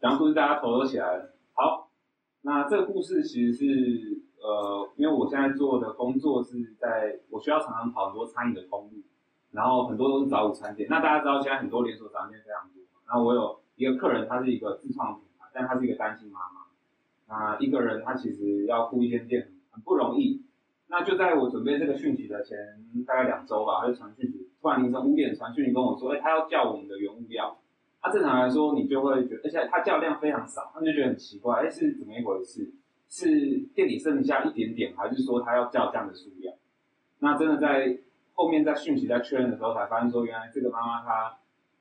[0.02, 1.34] 讲故事大家头都起来了。
[1.54, 1.90] 好，
[2.42, 4.24] 那这个故事其实是。
[4.44, 9.02] 呃，因为我现在做的工作是在，我需要常常跑很多餐饮的通路，
[9.52, 10.86] 然后很多都是早午餐店。
[10.90, 16.66] 那大家知道现在很多连锁早餐店非常多，然后我有一个客人，他是一个自创品牌，但他是一个单亲妈妈。
[17.30, 20.44] 那一个人他其实要顾一间店很不容易。
[20.94, 22.56] 那就在我准备这个讯息的前
[23.04, 27.58] 大概两周吧，他就传讯息，突然凌晨五点传讯息跟我说，哎，他要叫我们的原物料。
[28.00, 32.72] 他正常来说你就会觉得，而且他叫量非常少，他就觉得很奇怪，哎，是怎么一回事？
[33.10, 36.56] 是店里剩下一点点，还是说他要叫这样的数量？
[37.20, 37.98] 那真的在
[38.36, 41.38] 后面在讯息在确认的时候，才发现说，原来这个妈妈她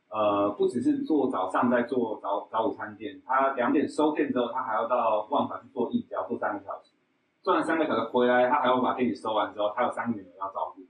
[0.09, 6.82] 呃不只是做早上在做早早午餐店，她两点收店之后，她还要到万华去做义交，做三个小，
[7.43, 10.83] 做完三个小时回来，他还要把店里收完之后，他有三个女儿要照顾，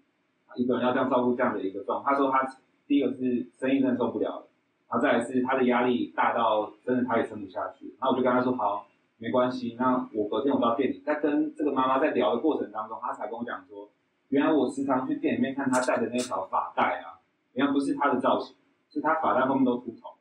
[0.55, 2.13] 一个人要这样照顾这样的一个状态。
[2.13, 2.47] 她说他
[2.87, 4.49] 第一个是生意真的受不了了，
[4.89, 7.97] 然后再来是他的压力大到真的他也撑不下去。
[7.99, 8.87] 然后我就跟他说好。
[9.19, 13.89] 没关系，那我隔天我到店里，在跟这个妈妈在聊的过程当中，她才跟我讲说，
[14.31, 17.21] 原来我时常去店里面看她戴的那条发带啊，
[17.53, 18.57] 原来不是她的造型，
[18.91, 20.15] 是她发带后面都秃头，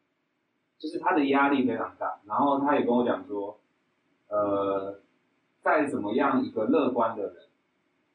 [0.78, 2.20] 就是她的压力非常大。
[2.28, 3.58] 然后她也跟我讲说，
[4.30, 5.00] 呃，
[5.62, 7.36] 再怎么样一个乐观的人，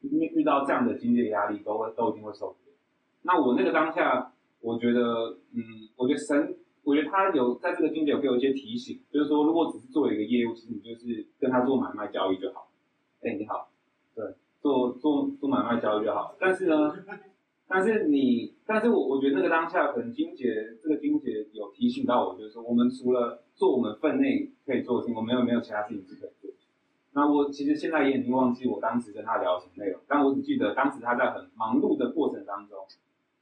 [0.01, 2.75] 因为遇到这样的经济压力，都会都一定会受不了。
[3.23, 4.31] 那我那个当下，
[4.61, 5.63] 我觉得，嗯，
[5.95, 6.57] 我觉得神。
[6.83, 12.71] 我觉得他有在这个经节有给我一些提醒，就是说，如果只是做一个业务，其实你就是跟他做买卖交易就好。
[13.21, 13.69] 哎，你好，
[14.15, 14.23] 对，
[14.61, 16.33] 做做做买卖交易就好。
[16.39, 16.93] 但是呢，
[17.67, 26.49] 但是你，但是我我觉得那个当下可能金姐这个金姐有提醒到我，就是说，我们除了做我们分内可以做的事情，我们没有没有其他事情是可以做。
[27.17, 32.77] 那我其实现在也已经忘记我当时跟他聊什么内容，但我只记得当时他在很忙碌的过程当中，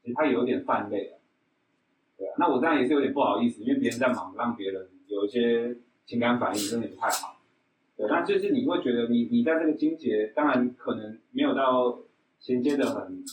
[0.01, 1.17] 其实他有点犯累了。
[2.17, 7.35] 对啊，那我这样也是有点不好意思，因为别人在忙，让别人有一些情感反应，真的不太好。
[7.97, 11.99] 对，那就是你会觉得你你在这个经节，当然可能没有到
[12.39, 13.25] 衔接的很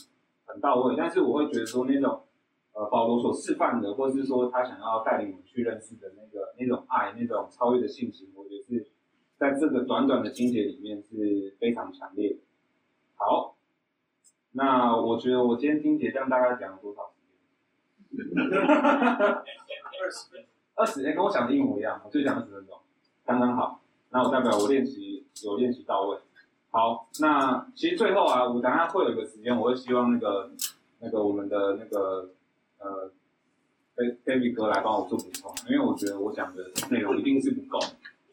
[0.43, 2.21] 很到位，但是我会觉得说那种
[2.73, 8.85] 呃保罗所示范的，或者是说他想要带领我们去认识的那个那种爱，那种超越的信心，我觉得是
[9.43, 12.37] 在这个短短的经节里面是非常强烈的。
[13.15, 13.57] 好，
[14.53, 17.11] 那我觉得我今天经节这样大概讲了多少？
[20.01, 22.77] 二十分，二十，哎，跟我想的一模一样，我就讲二十分钟，
[23.25, 23.81] 刚刚好。
[24.11, 26.17] 那我代表我练习有练习到位。
[26.71, 30.51] 好，那其实最后啊，我等下会有一个时间，我会希望那个
[31.01, 32.29] 那个我们的那个
[32.77, 33.11] 呃
[34.25, 37.77] ，David 哥来帮我做补充，因为我觉得我讲的内容一定是不够，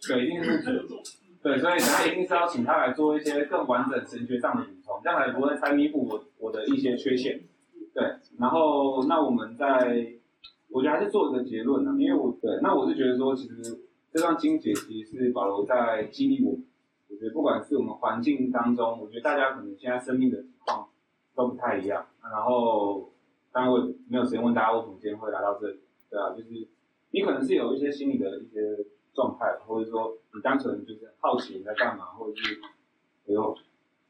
[0.09, 0.94] 对，一定是不足，
[1.42, 7.40] 对，所以等下一定是要请他来做一些更完整神学上的补充，这样才不会太弥补我我的一些缺陷，
[7.94, 8.05] 对，
[8.38, 10.07] 然后那我们在，
[10.70, 13.80] 我觉得还是做一个结论呢，因为我对，那我是觉得说，其实
[14.12, 16.57] 这段经节其实是保罗在激励我。
[17.09, 20.86] 我觉得不管是我们环境当中，我觉得大家可能现在生命的情况
[21.34, 22.07] 都不太一样。
[22.22, 23.11] 然后，
[23.51, 23.78] 当然我
[24.09, 26.48] 没有时间问大家为什么今天会来到这里，对啊，就是
[27.11, 28.61] 你可能是有一些心理的一些
[29.14, 32.61] 状态，或者说你单纯就是好奇你在干嘛，或者是
[33.26, 33.56] 有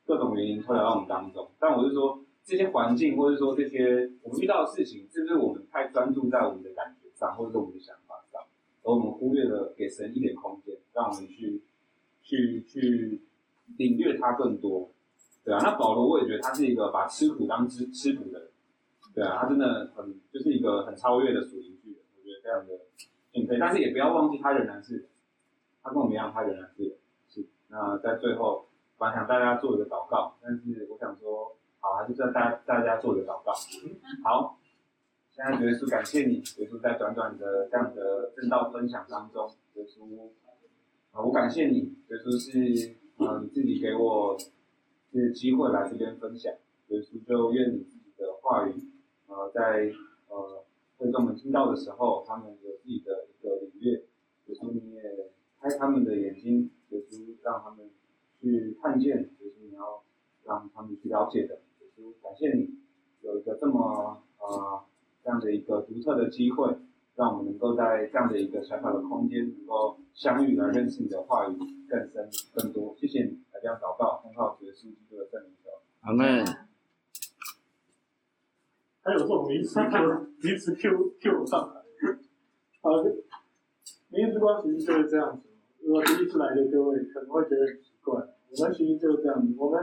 [0.07, 1.51] 各种原因会来到我们当中。
[1.59, 8.41] 但我是说，这些环境或者说这些我们遇到的事情，是不是我们太专注在我们的感觉上，或者是我们的想法上，
[8.83, 11.63] 而我们忽略了给神一点空间，让我们去。
[12.23, 13.21] 去去
[13.77, 14.93] 领略他更多，
[15.43, 18.49] 对啊，那保罗我也觉得他是一个把吃苦当吃吃苦的人，
[19.13, 22.85] 对啊，他真的很就是一个很超越的属灵巨人，我觉得非常的
[23.33, 23.59] 敬佩。
[23.59, 25.09] 但是也不要忘记他仍然是，
[25.83, 26.97] 他跟我们一样，他仍然是
[27.29, 27.47] 是。
[27.69, 28.67] 那在最后，
[28.99, 33.53] 我想大家做一个祷告，但是我想说，好，还是在大大家做一个祷告。
[34.25, 34.59] 好，
[35.31, 40.01] 现在耶稣感谢你，耶稣在短短的这样的正道分享当中，耶稣。
[41.13, 41.79] 啊，我感谢你，
[42.09, 44.37] 耶稣是呃你自己给我
[45.13, 46.53] 这个机会来这边分享，
[46.89, 48.75] 耶稣就愿你自己的话语，
[49.27, 49.91] 呃在
[50.29, 50.65] 呃
[51.01, 53.93] 会众们听到的时候，他们有自己的一个领略，
[54.47, 55.03] 耶稣你也
[55.59, 57.89] 开他们的眼睛，耶稣让他们
[58.39, 60.03] 去看见，耶稣你要
[60.45, 62.79] 让他们去了解的，耶稣感谢你
[63.23, 64.85] 有一个这么呃
[65.25, 66.77] 这样的一个独特的机会。
[67.17, 72.97] 让我们能够在这样的一个小小的空间，能够相遇来认识你的话语更深更多。
[72.99, 75.69] 谢谢你，来这样祷告，奉靠主耶稣基督的圣名求。
[76.01, 76.70] 阿门。
[79.03, 81.83] 还有这种临时 Q，临时 Q Q 上来。
[82.83, 82.91] 好，
[84.09, 85.49] 明日之光其实就是这样子。
[85.81, 89.55] 如果第一次来的各位可能会觉得很奇怪，我们其实就是这样子。
[89.59, 89.83] 我们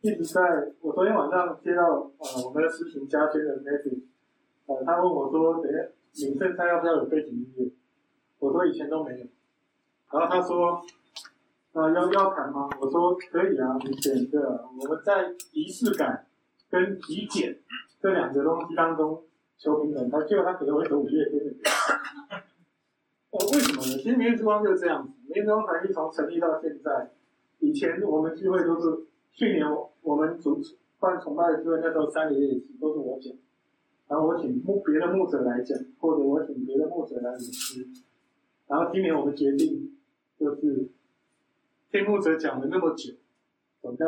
[0.00, 0.40] 一直在，
[0.80, 4.02] 我昨天晚上接到呃我们的实习家娟的 message，
[4.66, 5.78] 呃他问我说，等下。
[6.14, 7.72] 领圣餐要不要有背景音乐？
[8.38, 9.26] 我说以前都没有。
[10.12, 10.78] 然后他说，
[11.72, 12.68] 啊、要要谈吗？
[12.78, 14.62] 我说可以啊，你选一个。
[14.78, 16.26] 我们在仪式感
[16.68, 17.58] 跟极简
[18.02, 19.22] 这两个东西当中
[19.56, 20.10] 求平衡。
[20.10, 21.52] 他结果他可能会走五月天的。
[23.30, 23.96] 哦，为什么呢？
[24.02, 25.12] 其实明日之光就是这样子。
[25.28, 27.12] 明日之光团体从成立到现在，
[27.60, 29.64] 以前我们聚会都是去年
[30.02, 30.60] 我们主
[30.98, 33.32] 办崇拜的聚会，那时候三个月一次，都是我讲。
[34.08, 37.88] 然后我请牧别的牧者来讲，或者我请别的牧者来领诗。
[38.66, 39.96] 然后今年我们决定，
[40.38, 40.90] 就是
[41.90, 43.14] 听牧者讲了那么久，
[43.80, 44.04] 总该，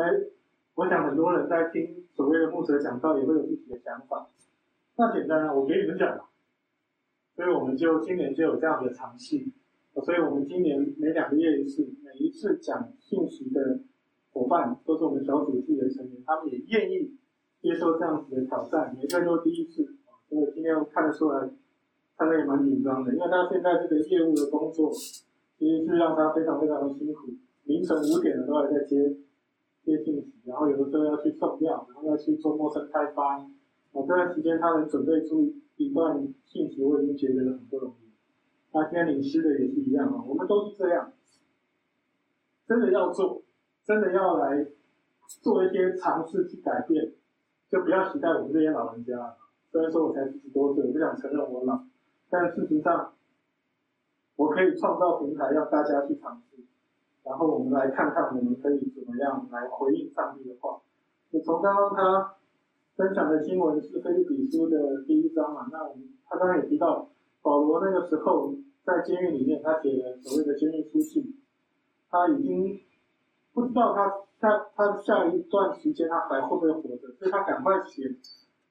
[0.75, 4.27] 我想很多人在听所谓的牧者讲道，也会有自己的想法。
[4.97, 6.19] 那简单啊，我给你们讲。
[7.35, 9.45] 所以我们就今年就有这样的尝试。
[10.03, 13.79] 所以我们今年每两个月一次，每一次讲信息的
[14.31, 17.15] 伙伴都是我们小组自己的成员，他们也愿意。
[17.61, 19.83] 接受这样子的挑战，每个人都第一次，
[20.29, 21.49] 所以今天看得出来，
[22.15, 24.91] 他也蛮紧张的，因为他现在这个业务的工作，
[25.57, 27.29] 其实是让他非常非常的辛苦，
[27.63, 29.15] 凌晨五点了都还在接
[29.85, 33.47] 接信息，然后有的时候要去送料，然后要去做陌生开发，啊，
[33.93, 38.11] 这段时间他能准备出一段信息，我已经觉得很不容易。
[38.73, 41.13] 那今天领诗的也是一样啊，我们都是这样，
[42.67, 43.43] 真的要做，
[43.85, 44.67] 真的要来
[45.27, 47.13] 做一些尝试去改变。
[47.67, 49.35] 就不要期待我们这些老人家。
[49.71, 51.83] 虽然说我才四十多岁，我不想承认我老，
[52.29, 53.13] 但事实上，
[54.35, 56.63] 我可以创造平台让大家去尝试，
[57.25, 60.79] 然后我们来看看我们可以怎么样来回应上帝的话。
[61.31, 62.35] 就从刚刚他
[62.95, 67.09] 分享的经文是腓立比书的第一章嘛，那我们他刚刚也提到
[67.41, 68.55] 保罗那个时候
[68.85, 71.35] 在监狱里面，他写的所谓的监狱书信，
[72.09, 72.79] 他已经
[73.53, 74.21] 不知道他。
[74.37, 77.07] 他他下一段时间他还会不会活着？
[77.17, 78.03] 所以他赶快写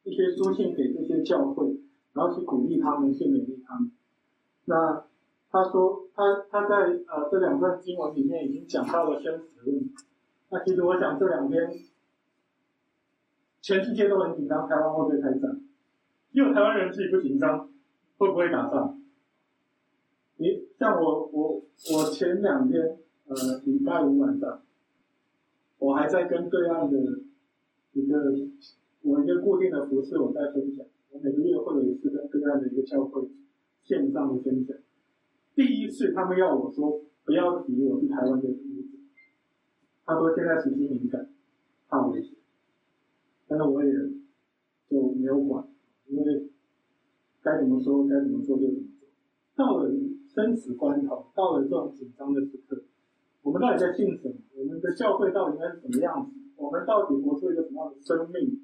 [0.04, 1.80] 一些书信给这些教会，
[2.12, 3.90] 然后去鼓励他们，去勉励他们。
[4.66, 5.06] 那
[5.54, 6.74] 他说他他在
[7.06, 9.88] 呃这两段经文里面已经讲到了生死论。
[10.50, 11.70] 那其实我想这两天
[13.62, 15.60] 全世界都很紧张，台湾会不会开战？
[16.32, 17.70] 因为台湾人自己不紧张，
[18.18, 19.00] 会不会打仗？
[20.38, 22.98] 你像我我我前两天
[23.28, 24.60] 呃礼拜五晚上。
[25.78, 26.98] 我还在跟对岸的
[27.92, 28.16] 一个
[29.02, 30.84] 我一个固定的服饰，我在分享。
[31.10, 33.28] 我每个月会有一次跟对岸的一个教会
[33.84, 34.76] 线上的分享。
[35.54, 38.98] 第一次他们要我说不要提我是台湾的名字，
[40.04, 41.28] 他说现在时机敏感，
[41.88, 42.34] 怕危险，
[43.46, 43.92] 但是我也
[44.90, 45.66] 就没有管，
[46.08, 46.50] 因为
[47.42, 49.08] 该怎么说该怎么做就怎么做。
[49.54, 49.90] 到了
[50.34, 52.82] 生死关头，到了这种紧张的时刻，
[53.42, 54.34] 我们到底在信什么？
[54.56, 56.32] 我们的教会到底该是什么样子？
[56.56, 58.60] 我们到底活出一个什么样的生命？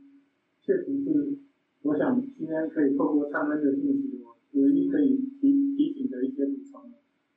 [0.63, 1.39] 确实是，
[1.83, 4.20] 我想今天可以透过他们的信息，
[4.53, 6.91] 唯一可以提提醒的一些补充。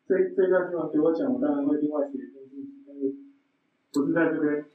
[0.08, 3.16] 这这段经文给我讲，我当然会另外写一篇信息，但是
[3.94, 4.66] 不是在这边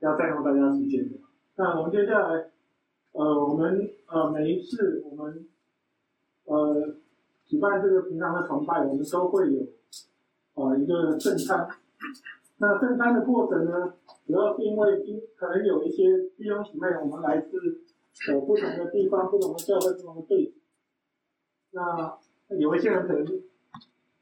[0.00, 1.18] 要占用大家时间的。
[1.56, 2.50] 那我们接下来，
[3.12, 5.46] 呃，我们呃每一次我们
[6.44, 6.96] 呃。
[7.46, 9.60] 举办这个平常的崇拜，我们都会有
[10.54, 11.68] 啊、呃、一个正餐。
[12.56, 13.92] 那正餐的过程呢，
[14.26, 17.58] 主要是因为今可能有一些弟兄姊妹，我们来自
[18.32, 20.54] 呃不同的地方、不同的教会、不同的背景。
[21.74, 22.18] 那
[22.56, 23.42] 有一些人可能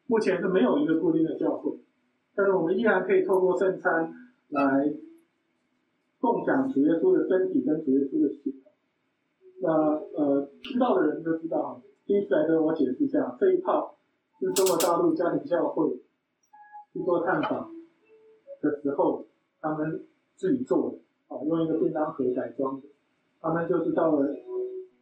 [0.06, 1.78] 目前是没有一个固定的教会，
[2.34, 4.12] 但是我们依然可以透过圣餐
[4.48, 4.94] 来
[6.18, 8.52] 共享主耶稣的身体跟主耶稣的血。
[9.60, 11.80] 那呃，知道的人都知道。
[12.04, 13.94] 第一次来跟我解释一下，这一套
[14.40, 15.88] 是中国大陆家庭教会
[16.92, 17.72] 去做探访
[18.60, 19.24] 的时候，
[19.60, 20.98] 他们自己做的，
[21.28, 22.88] 啊，用一个便当盒改装的。
[23.40, 24.34] 他们就是到了，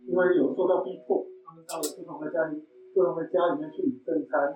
[0.07, 2.63] 因为有受到逼迫，他们到了不同的家庭、
[2.95, 4.55] 不同的家里面去领正餐，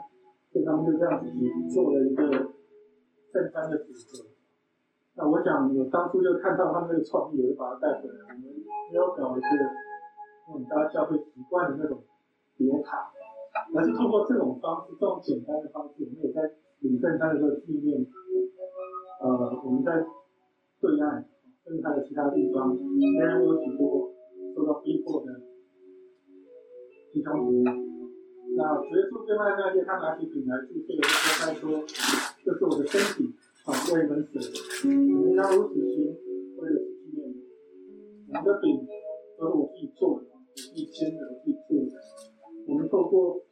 [0.54, 1.26] 所以他们就这样子
[1.74, 2.22] 做了一个
[3.34, 4.30] 正餐的组合。
[5.18, 8.30] 那我想，我当初就看到他们那个创意，我就把它带回来。
[8.30, 8.46] 我们
[8.90, 9.48] 没有搞一个
[10.46, 11.98] 我们大家教会习惯的那种。
[12.56, 13.10] 叠卡，
[13.74, 16.40] 而是通过这种方式，这种简单的方式，我们也在
[16.86, 17.98] 领正餐的时候纪念，
[19.20, 19.26] 呃，
[19.66, 19.90] 我们在
[20.78, 21.26] 对岸，
[21.64, 24.08] 正餐的其他地方，虽然有许多
[24.54, 25.32] 受到逼迫的
[27.14, 27.70] 弟兄姊妹。
[28.56, 31.86] 那主耶稣最后那些，他拿起饼来祝谢的时候，他说
[32.42, 33.30] ：“这是我的身体，
[33.62, 34.34] 好为你们死，
[34.88, 36.10] 你们要如此行，
[36.58, 37.22] 为了纪念
[38.26, 38.34] 我。
[38.34, 38.82] 们的饼
[39.38, 42.02] 都是我自己做的，我自己煎的，我自己做的。”
[42.66, 43.44] 我们透过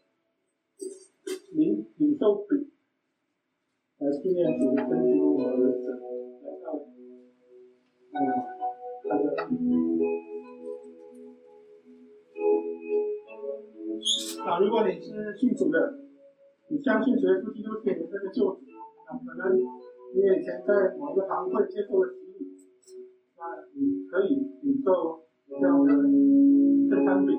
[1.55, 2.67] 领领受饼
[3.99, 5.87] 来纪念主的身体和我的神，
[6.43, 6.67] 来到
[8.11, 8.19] 嗯，
[9.09, 10.02] 好的。
[14.43, 15.79] 啊如果你是信主的，
[16.69, 18.61] 你相信主耶稣基督给你这个救主，
[19.07, 22.51] 那可能你以前在某个堂会接受了洗礼，
[23.39, 23.43] 那
[23.75, 25.91] 你可以领受这样的
[26.91, 27.35] 圣餐饼。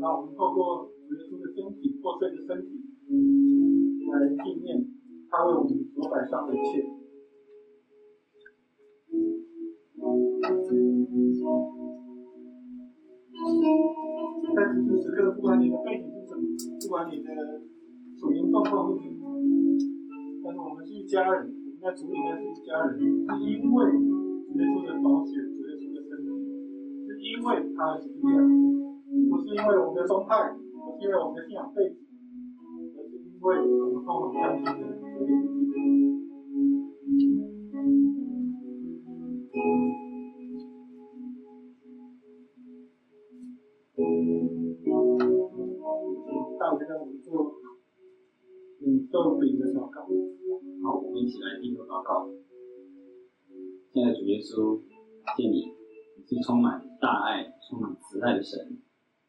[0.00, 0.92] 那我们透过。
[1.08, 2.68] 耶稣的身体，破碎的身体，
[4.12, 4.84] 来纪念
[5.30, 6.84] 他为我们所摆上的一切。
[14.54, 17.28] 在此时此刻，不管你的背景，不管你的
[18.16, 19.22] 属灵状况是什么，
[20.44, 23.04] 但是我们是一家人，我们在主里面是一家人，是
[23.44, 23.78] 因为
[24.54, 25.42] 耶稣的宝血，耶
[25.76, 26.26] 稣的身体，
[27.06, 28.26] 是因为他的十字架，
[29.30, 30.54] 不是因为我们的宗派。
[31.00, 31.94] 因为我们的信仰背景，
[32.96, 34.68] 而是因为我们共同相信的
[51.28, 52.24] 一起来低头祷告。
[53.92, 54.80] 现在主耶稣，
[55.28, 55.60] 感谢你，
[56.16, 58.56] 你是充满大爱、充满慈爱的神。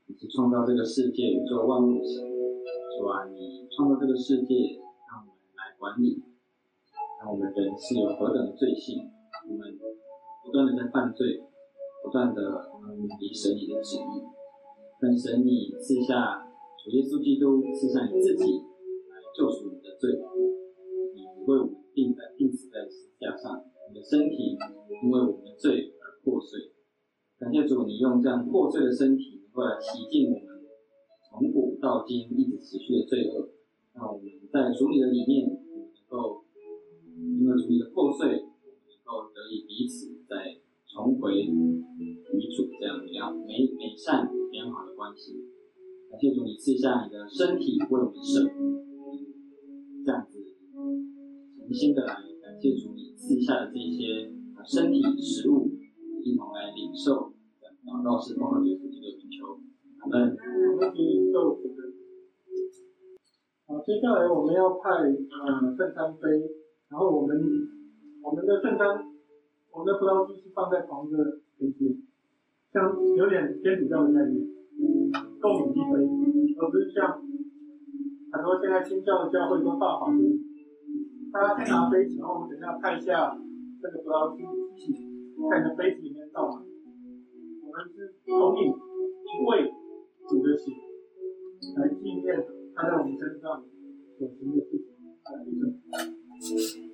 [0.08, 4.80] 你是创造这个世界、宇宙万物的神，主啊，你创造这个世界，
[5.12, 6.24] 让我们来管理，
[7.20, 9.04] 让我们人是有何等的罪性，
[9.52, 9.76] 我们
[10.46, 11.44] 不断的在犯罪，
[12.02, 12.72] 不断的
[13.20, 14.24] 离神你的旨意，
[15.02, 16.48] 但神你赐下
[16.80, 18.56] 主耶稣基督，赐下你自己
[19.12, 20.16] 来救赎你的罪，
[21.12, 24.58] 你为我们钉在钉死在十字架上，你的身体
[25.04, 26.72] 因为我们的罪而破碎，
[27.40, 29.38] 感谢主，你用这样破碎的身体。
[29.50, 30.46] 能够来洗净我们
[31.28, 33.50] 从古到今一直持续的罪恶，
[33.96, 36.46] 让我们在主你的里面，我们能够
[37.18, 38.46] 因为主你的破碎，我们
[38.86, 41.82] 能够得以彼此再重回与
[42.56, 45.34] 主这样良美美善良好的关系。
[46.12, 48.46] 感谢主，你赐下你的身体为我们舍，
[50.06, 50.38] 这样子
[51.70, 54.26] 诚心的来感谢主你赐下的这些
[54.66, 55.70] 身体食物，
[56.26, 57.30] 一同来领受，
[57.86, 59.62] 祷告是奉靠主基督。
[60.10, 60.34] 嗯，
[60.74, 61.94] 我们请领受主的。
[63.68, 66.42] 好，接下来我们要派呃圣餐杯，
[66.90, 67.38] 然后我们
[68.24, 69.06] 我们的圣餐，
[69.70, 71.22] 我们的葡萄汁是放在同一个
[71.60, 71.86] 杯子，
[72.74, 74.42] 像有点天主教的概念，
[75.38, 76.02] 共饮一杯，
[76.58, 77.22] 而不是像
[78.34, 80.49] 很多现在新教的教会都大好人，
[81.32, 83.38] 大家先拿杯子，然后我们等一下看一下
[83.82, 84.94] 这个葡萄汁一起
[85.50, 86.64] 看着杯子里面倒满。
[87.62, 89.72] 我们是同饮一位
[90.28, 90.72] 主的血，
[91.78, 92.24] 来纪念
[92.76, 93.64] 他在我们身上
[94.18, 94.86] 所行的事情。
[95.26, 96.90] 来，一起。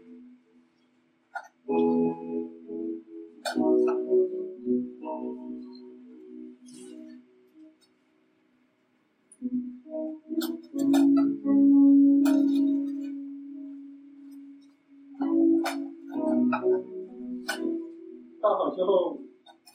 [18.45, 19.17] 倒好之后，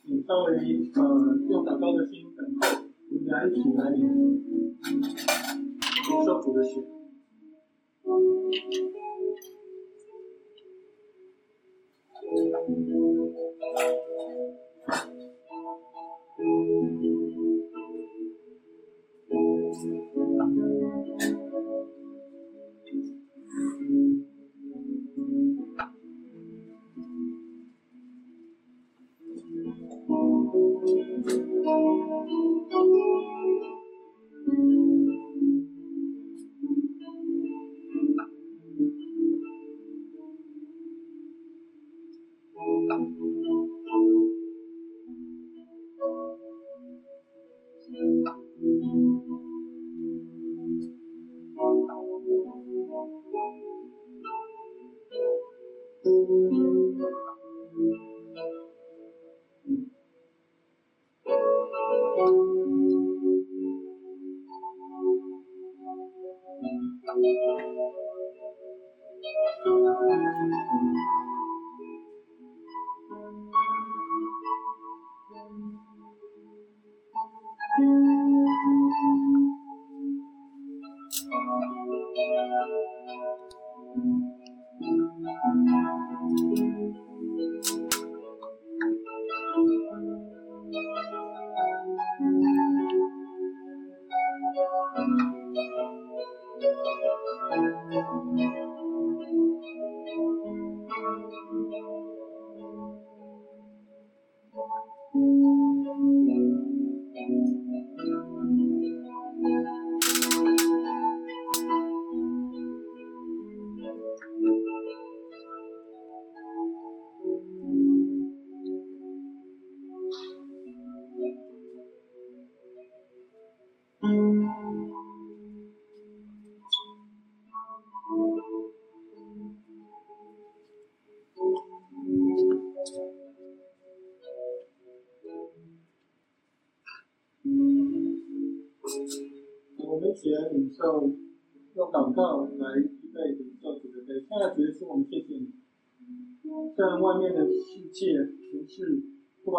[0.04, 1.02] 你稍微呃
[1.48, 3.98] 用祷告的心等候，我们来一起来领
[6.06, 6.80] 领受主的血。
[12.30, 14.09] 起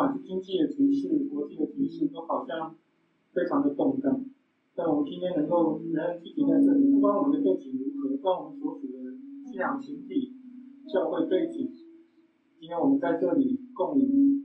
[0.01, 2.75] 不管是经济的局势、国际的局势，都好像
[3.33, 4.25] 非常的动荡，
[4.73, 8.97] 但我们今天能够仍然聚集在这里，不管我们的背景如何，不管我们所属的
[9.45, 10.33] 信仰群体、
[10.91, 11.69] 教会背景，
[12.59, 14.43] 今天我们在这里共饮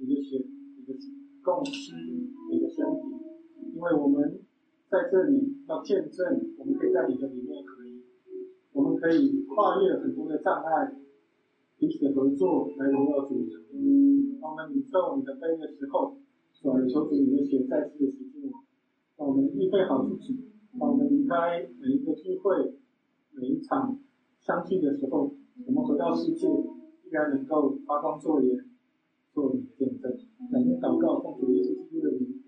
[0.00, 0.44] 你的血、
[0.76, 0.98] 你的
[1.44, 1.94] 共吃
[2.50, 4.40] 你的身体，因为我们。
[4.90, 8.02] 在这里要见证，我们可以在你的里面可以，
[8.74, 10.92] 我们可以跨越很多的障碍，
[11.82, 13.44] 彼此合作来荣耀主。
[14.40, 16.16] 当我们领受你的杯的时候，
[16.54, 18.62] 主来求主你的血再次的洗净我。
[19.16, 20.44] 当我们预备好自己，
[20.78, 22.78] 当我们离开每一个聚会、
[23.32, 23.98] 每一场
[24.38, 25.34] 相聚的时候，
[25.66, 28.64] 我们回到世界依然能够发光作盐，
[29.34, 30.16] 做你的见证。
[30.52, 32.40] 感谢祷告，奉主耶稣基督的名。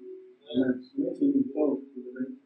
[0.46, 2.38] 嗯，请领受主的恩。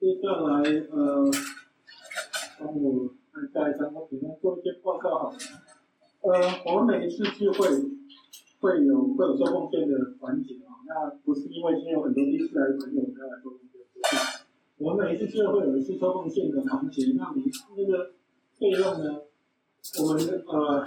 [0.00, 1.30] 接下来，呃，
[2.58, 5.38] 帮我看下一张，我简单做一些报告好了。
[6.20, 6.30] 呃，
[6.66, 7.68] 我们每一次聚会
[8.60, 13.80] 会有会有做贡献的环节啊，那不是因为今天有很多第一次来的朋友我们要来做贡献，
[14.78, 18.10] 我们每一次聚会会有一次做贡献的环节，那每一次那个
[18.58, 19.22] 费用呢，
[20.02, 20.86] 我们呃。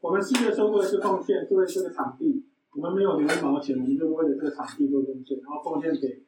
[0.00, 6.22] 我们四月收过一次奉献，作为这个场地，我们没有留一毛钱，我们就为了这个场地做贡献，然后贡献给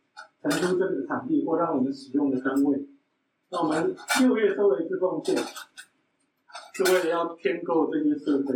[0.50, 2.84] 成都这个场地或让我们使用的单位。
[3.50, 5.36] 那我们六月收了一次奉献，
[6.72, 8.54] 是为了要添购这些设备。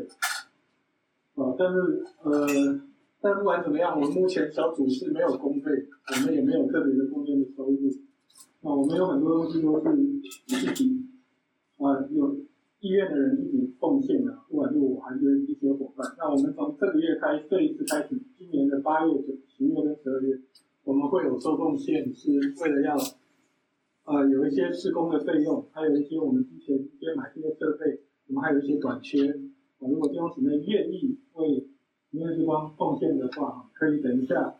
[1.34, 2.80] 啊，但是呃，
[3.20, 5.70] 但不管怎么样，我们目前小组是没有公费，
[6.12, 7.78] 我们也没有特别的奉献的收入。
[8.60, 9.84] 那我们有很多东西都是
[10.46, 11.06] 自己
[11.78, 12.36] 啊有。
[12.80, 16.06] 意愿的人自己奉献的，不管是我还是一些伙伴。
[16.18, 20.38] 那我们从这个月开，这一次开始，今年的八月、九、十月跟十二月，
[20.84, 22.30] 我们会有收贡献，是
[22.60, 22.94] 为了要，
[24.04, 29.28] 呃，有一些施工的费用，还有一些我们之前一些买这些设备，我们还有一些短缺。
[29.30, 31.66] 啊，如果弟兄姊妹愿意为
[32.10, 34.56] 明月之光奉献的话，可以等一下，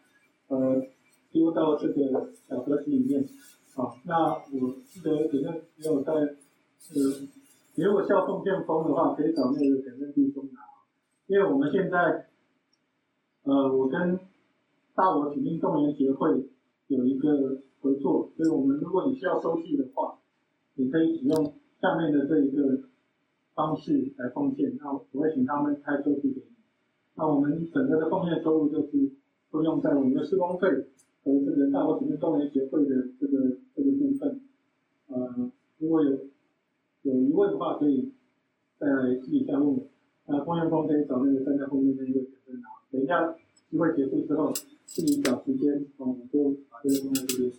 [0.49, 0.83] 呃，
[1.31, 3.29] 丢到这个小盒子里面。
[3.75, 7.29] 好，那我记得等下没有在，呃。
[7.77, 10.61] 如果需要奉献风的话，可以找那个简正弟兄拿。
[11.27, 12.29] 因为我们现在，
[13.43, 14.17] 呃，我跟
[14.95, 16.49] 大罗体育动员协会
[16.87, 20.17] 有一个合作，所以我们如果你需要收据的话，
[20.77, 22.81] 你可以使用下面的这一个
[23.55, 24.75] 方式来奉献。
[24.79, 26.57] 那我会请他们开收据给你。
[27.17, 29.13] 那我们整个的奉献收入就是
[29.51, 30.69] 都用在我们的施工费
[31.23, 34.41] 和这个大我体命动员协会的这个这个部分。
[35.09, 36.19] 呃，如果有。
[37.05, 38.11] 有疑问的话，可以
[38.79, 39.87] 再来私底下问我。
[40.25, 42.69] 那奉献方可以找那个站在后面那一位学生拿。
[42.91, 43.37] 等一下
[43.69, 44.51] 聚会结束之后，
[44.87, 47.53] 自己找时间，我们就把这个放在这边。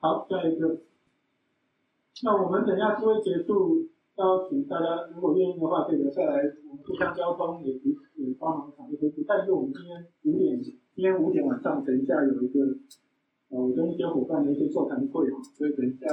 [0.00, 0.78] 好，下一个。
[2.22, 6.36] 那我们等一下聚会结束，邀请大家，如果愿意的话，可以留下来，
[6.70, 9.24] 我们互相交通，也也也帮忙场地恢复。
[9.26, 12.60] 但是我们今天五点，今天五点晚上，等一下有一个，
[13.48, 16.06] 呃，我跟一些伙伴的一些座谈会啊，所以等一下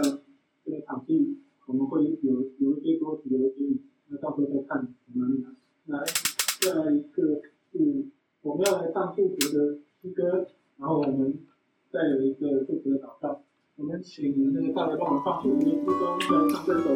[0.64, 1.42] 这个场地。
[1.68, 5.56] 我们会有有一些桌子，有一些，那到时候再看怎么样。
[5.86, 6.00] 来，
[6.62, 8.06] 再来一个是
[8.42, 11.38] 我们要来唱祝福的诗歌，然后我们
[11.92, 13.45] 再有一个祝福的祷告。
[13.78, 16.96] 我们请那个大家帮我放祝福的诗歌，来唱这首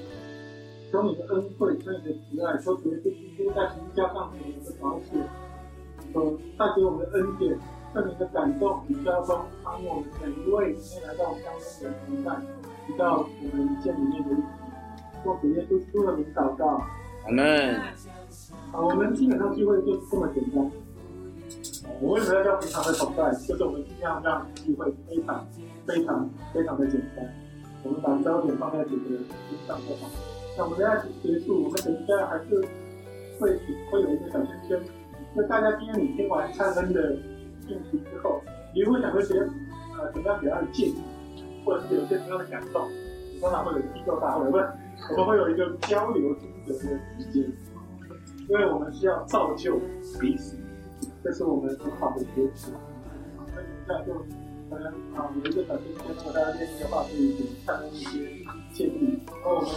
[2.63, 5.17] 说主耶稣基督在十字架上给我们的宝血，
[6.13, 6.19] 呃，
[6.59, 7.59] 带给我们的恩典，
[7.95, 12.29] 圣灵的感动与交通，帮我们每一位今天来到我们当中的同在，
[12.87, 14.43] 直到我们见里面的一起。
[15.25, 16.83] 奉主耶稣基督的名祷告，
[17.25, 17.81] 阿门。
[18.71, 20.71] 好，我们基本上聚会就是这么简单。
[22.03, 23.33] 我为什么要叫平常的同在？
[23.47, 25.47] 就是我们尽量让聚会非常、
[25.87, 27.42] 非常、非常的简单。
[27.85, 30.09] 我们把焦点放在主的身上就好。
[30.57, 32.61] 那我们等下结束，我们等一下还是
[33.39, 33.59] 会
[33.91, 34.81] 会有一个小圈圈。
[35.35, 37.17] 那大家今天你听完灿恩的
[37.67, 38.41] 信息之后，
[38.75, 39.41] 你会想一些
[39.99, 40.97] 呃怎么样比较的建议，
[41.65, 42.89] 或者是有些什么样的感动？
[43.41, 44.65] 通常会有批斗大会，不是？
[45.13, 47.51] 我们会有一个交流心得的时间，
[48.49, 49.81] 因为我们需要造就
[50.21, 50.57] 彼此，
[51.25, 52.73] 这是我们很好的学习。
[53.49, 54.15] 那等一下就
[54.73, 58.09] 可能啊有一个小圈圈，如果大家愿意的话，可以给灿恩一些
[58.73, 59.21] 建议。
[59.29, 59.69] 然后我们。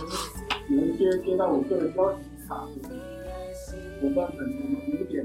[0.67, 2.89] 有一些接到我个人邀请卡的
[4.01, 5.23] 伙伴们，我们五点，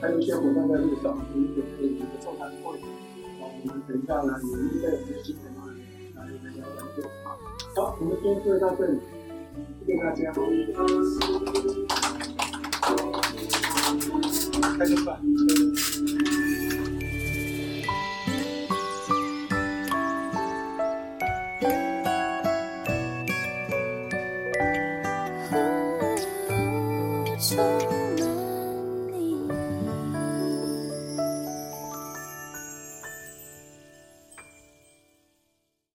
[0.00, 5.68] 还有一些伙伴在路上，五点可以有个座谈会，啊，我们等一下来有预备有些什么
[6.14, 7.36] 来来聊聊就好。
[7.76, 8.98] 好，我们今天就到这里，
[9.84, 10.32] 谢谢大家。
[14.78, 15.20] 开始吧。
[27.60, 27.99] 嗯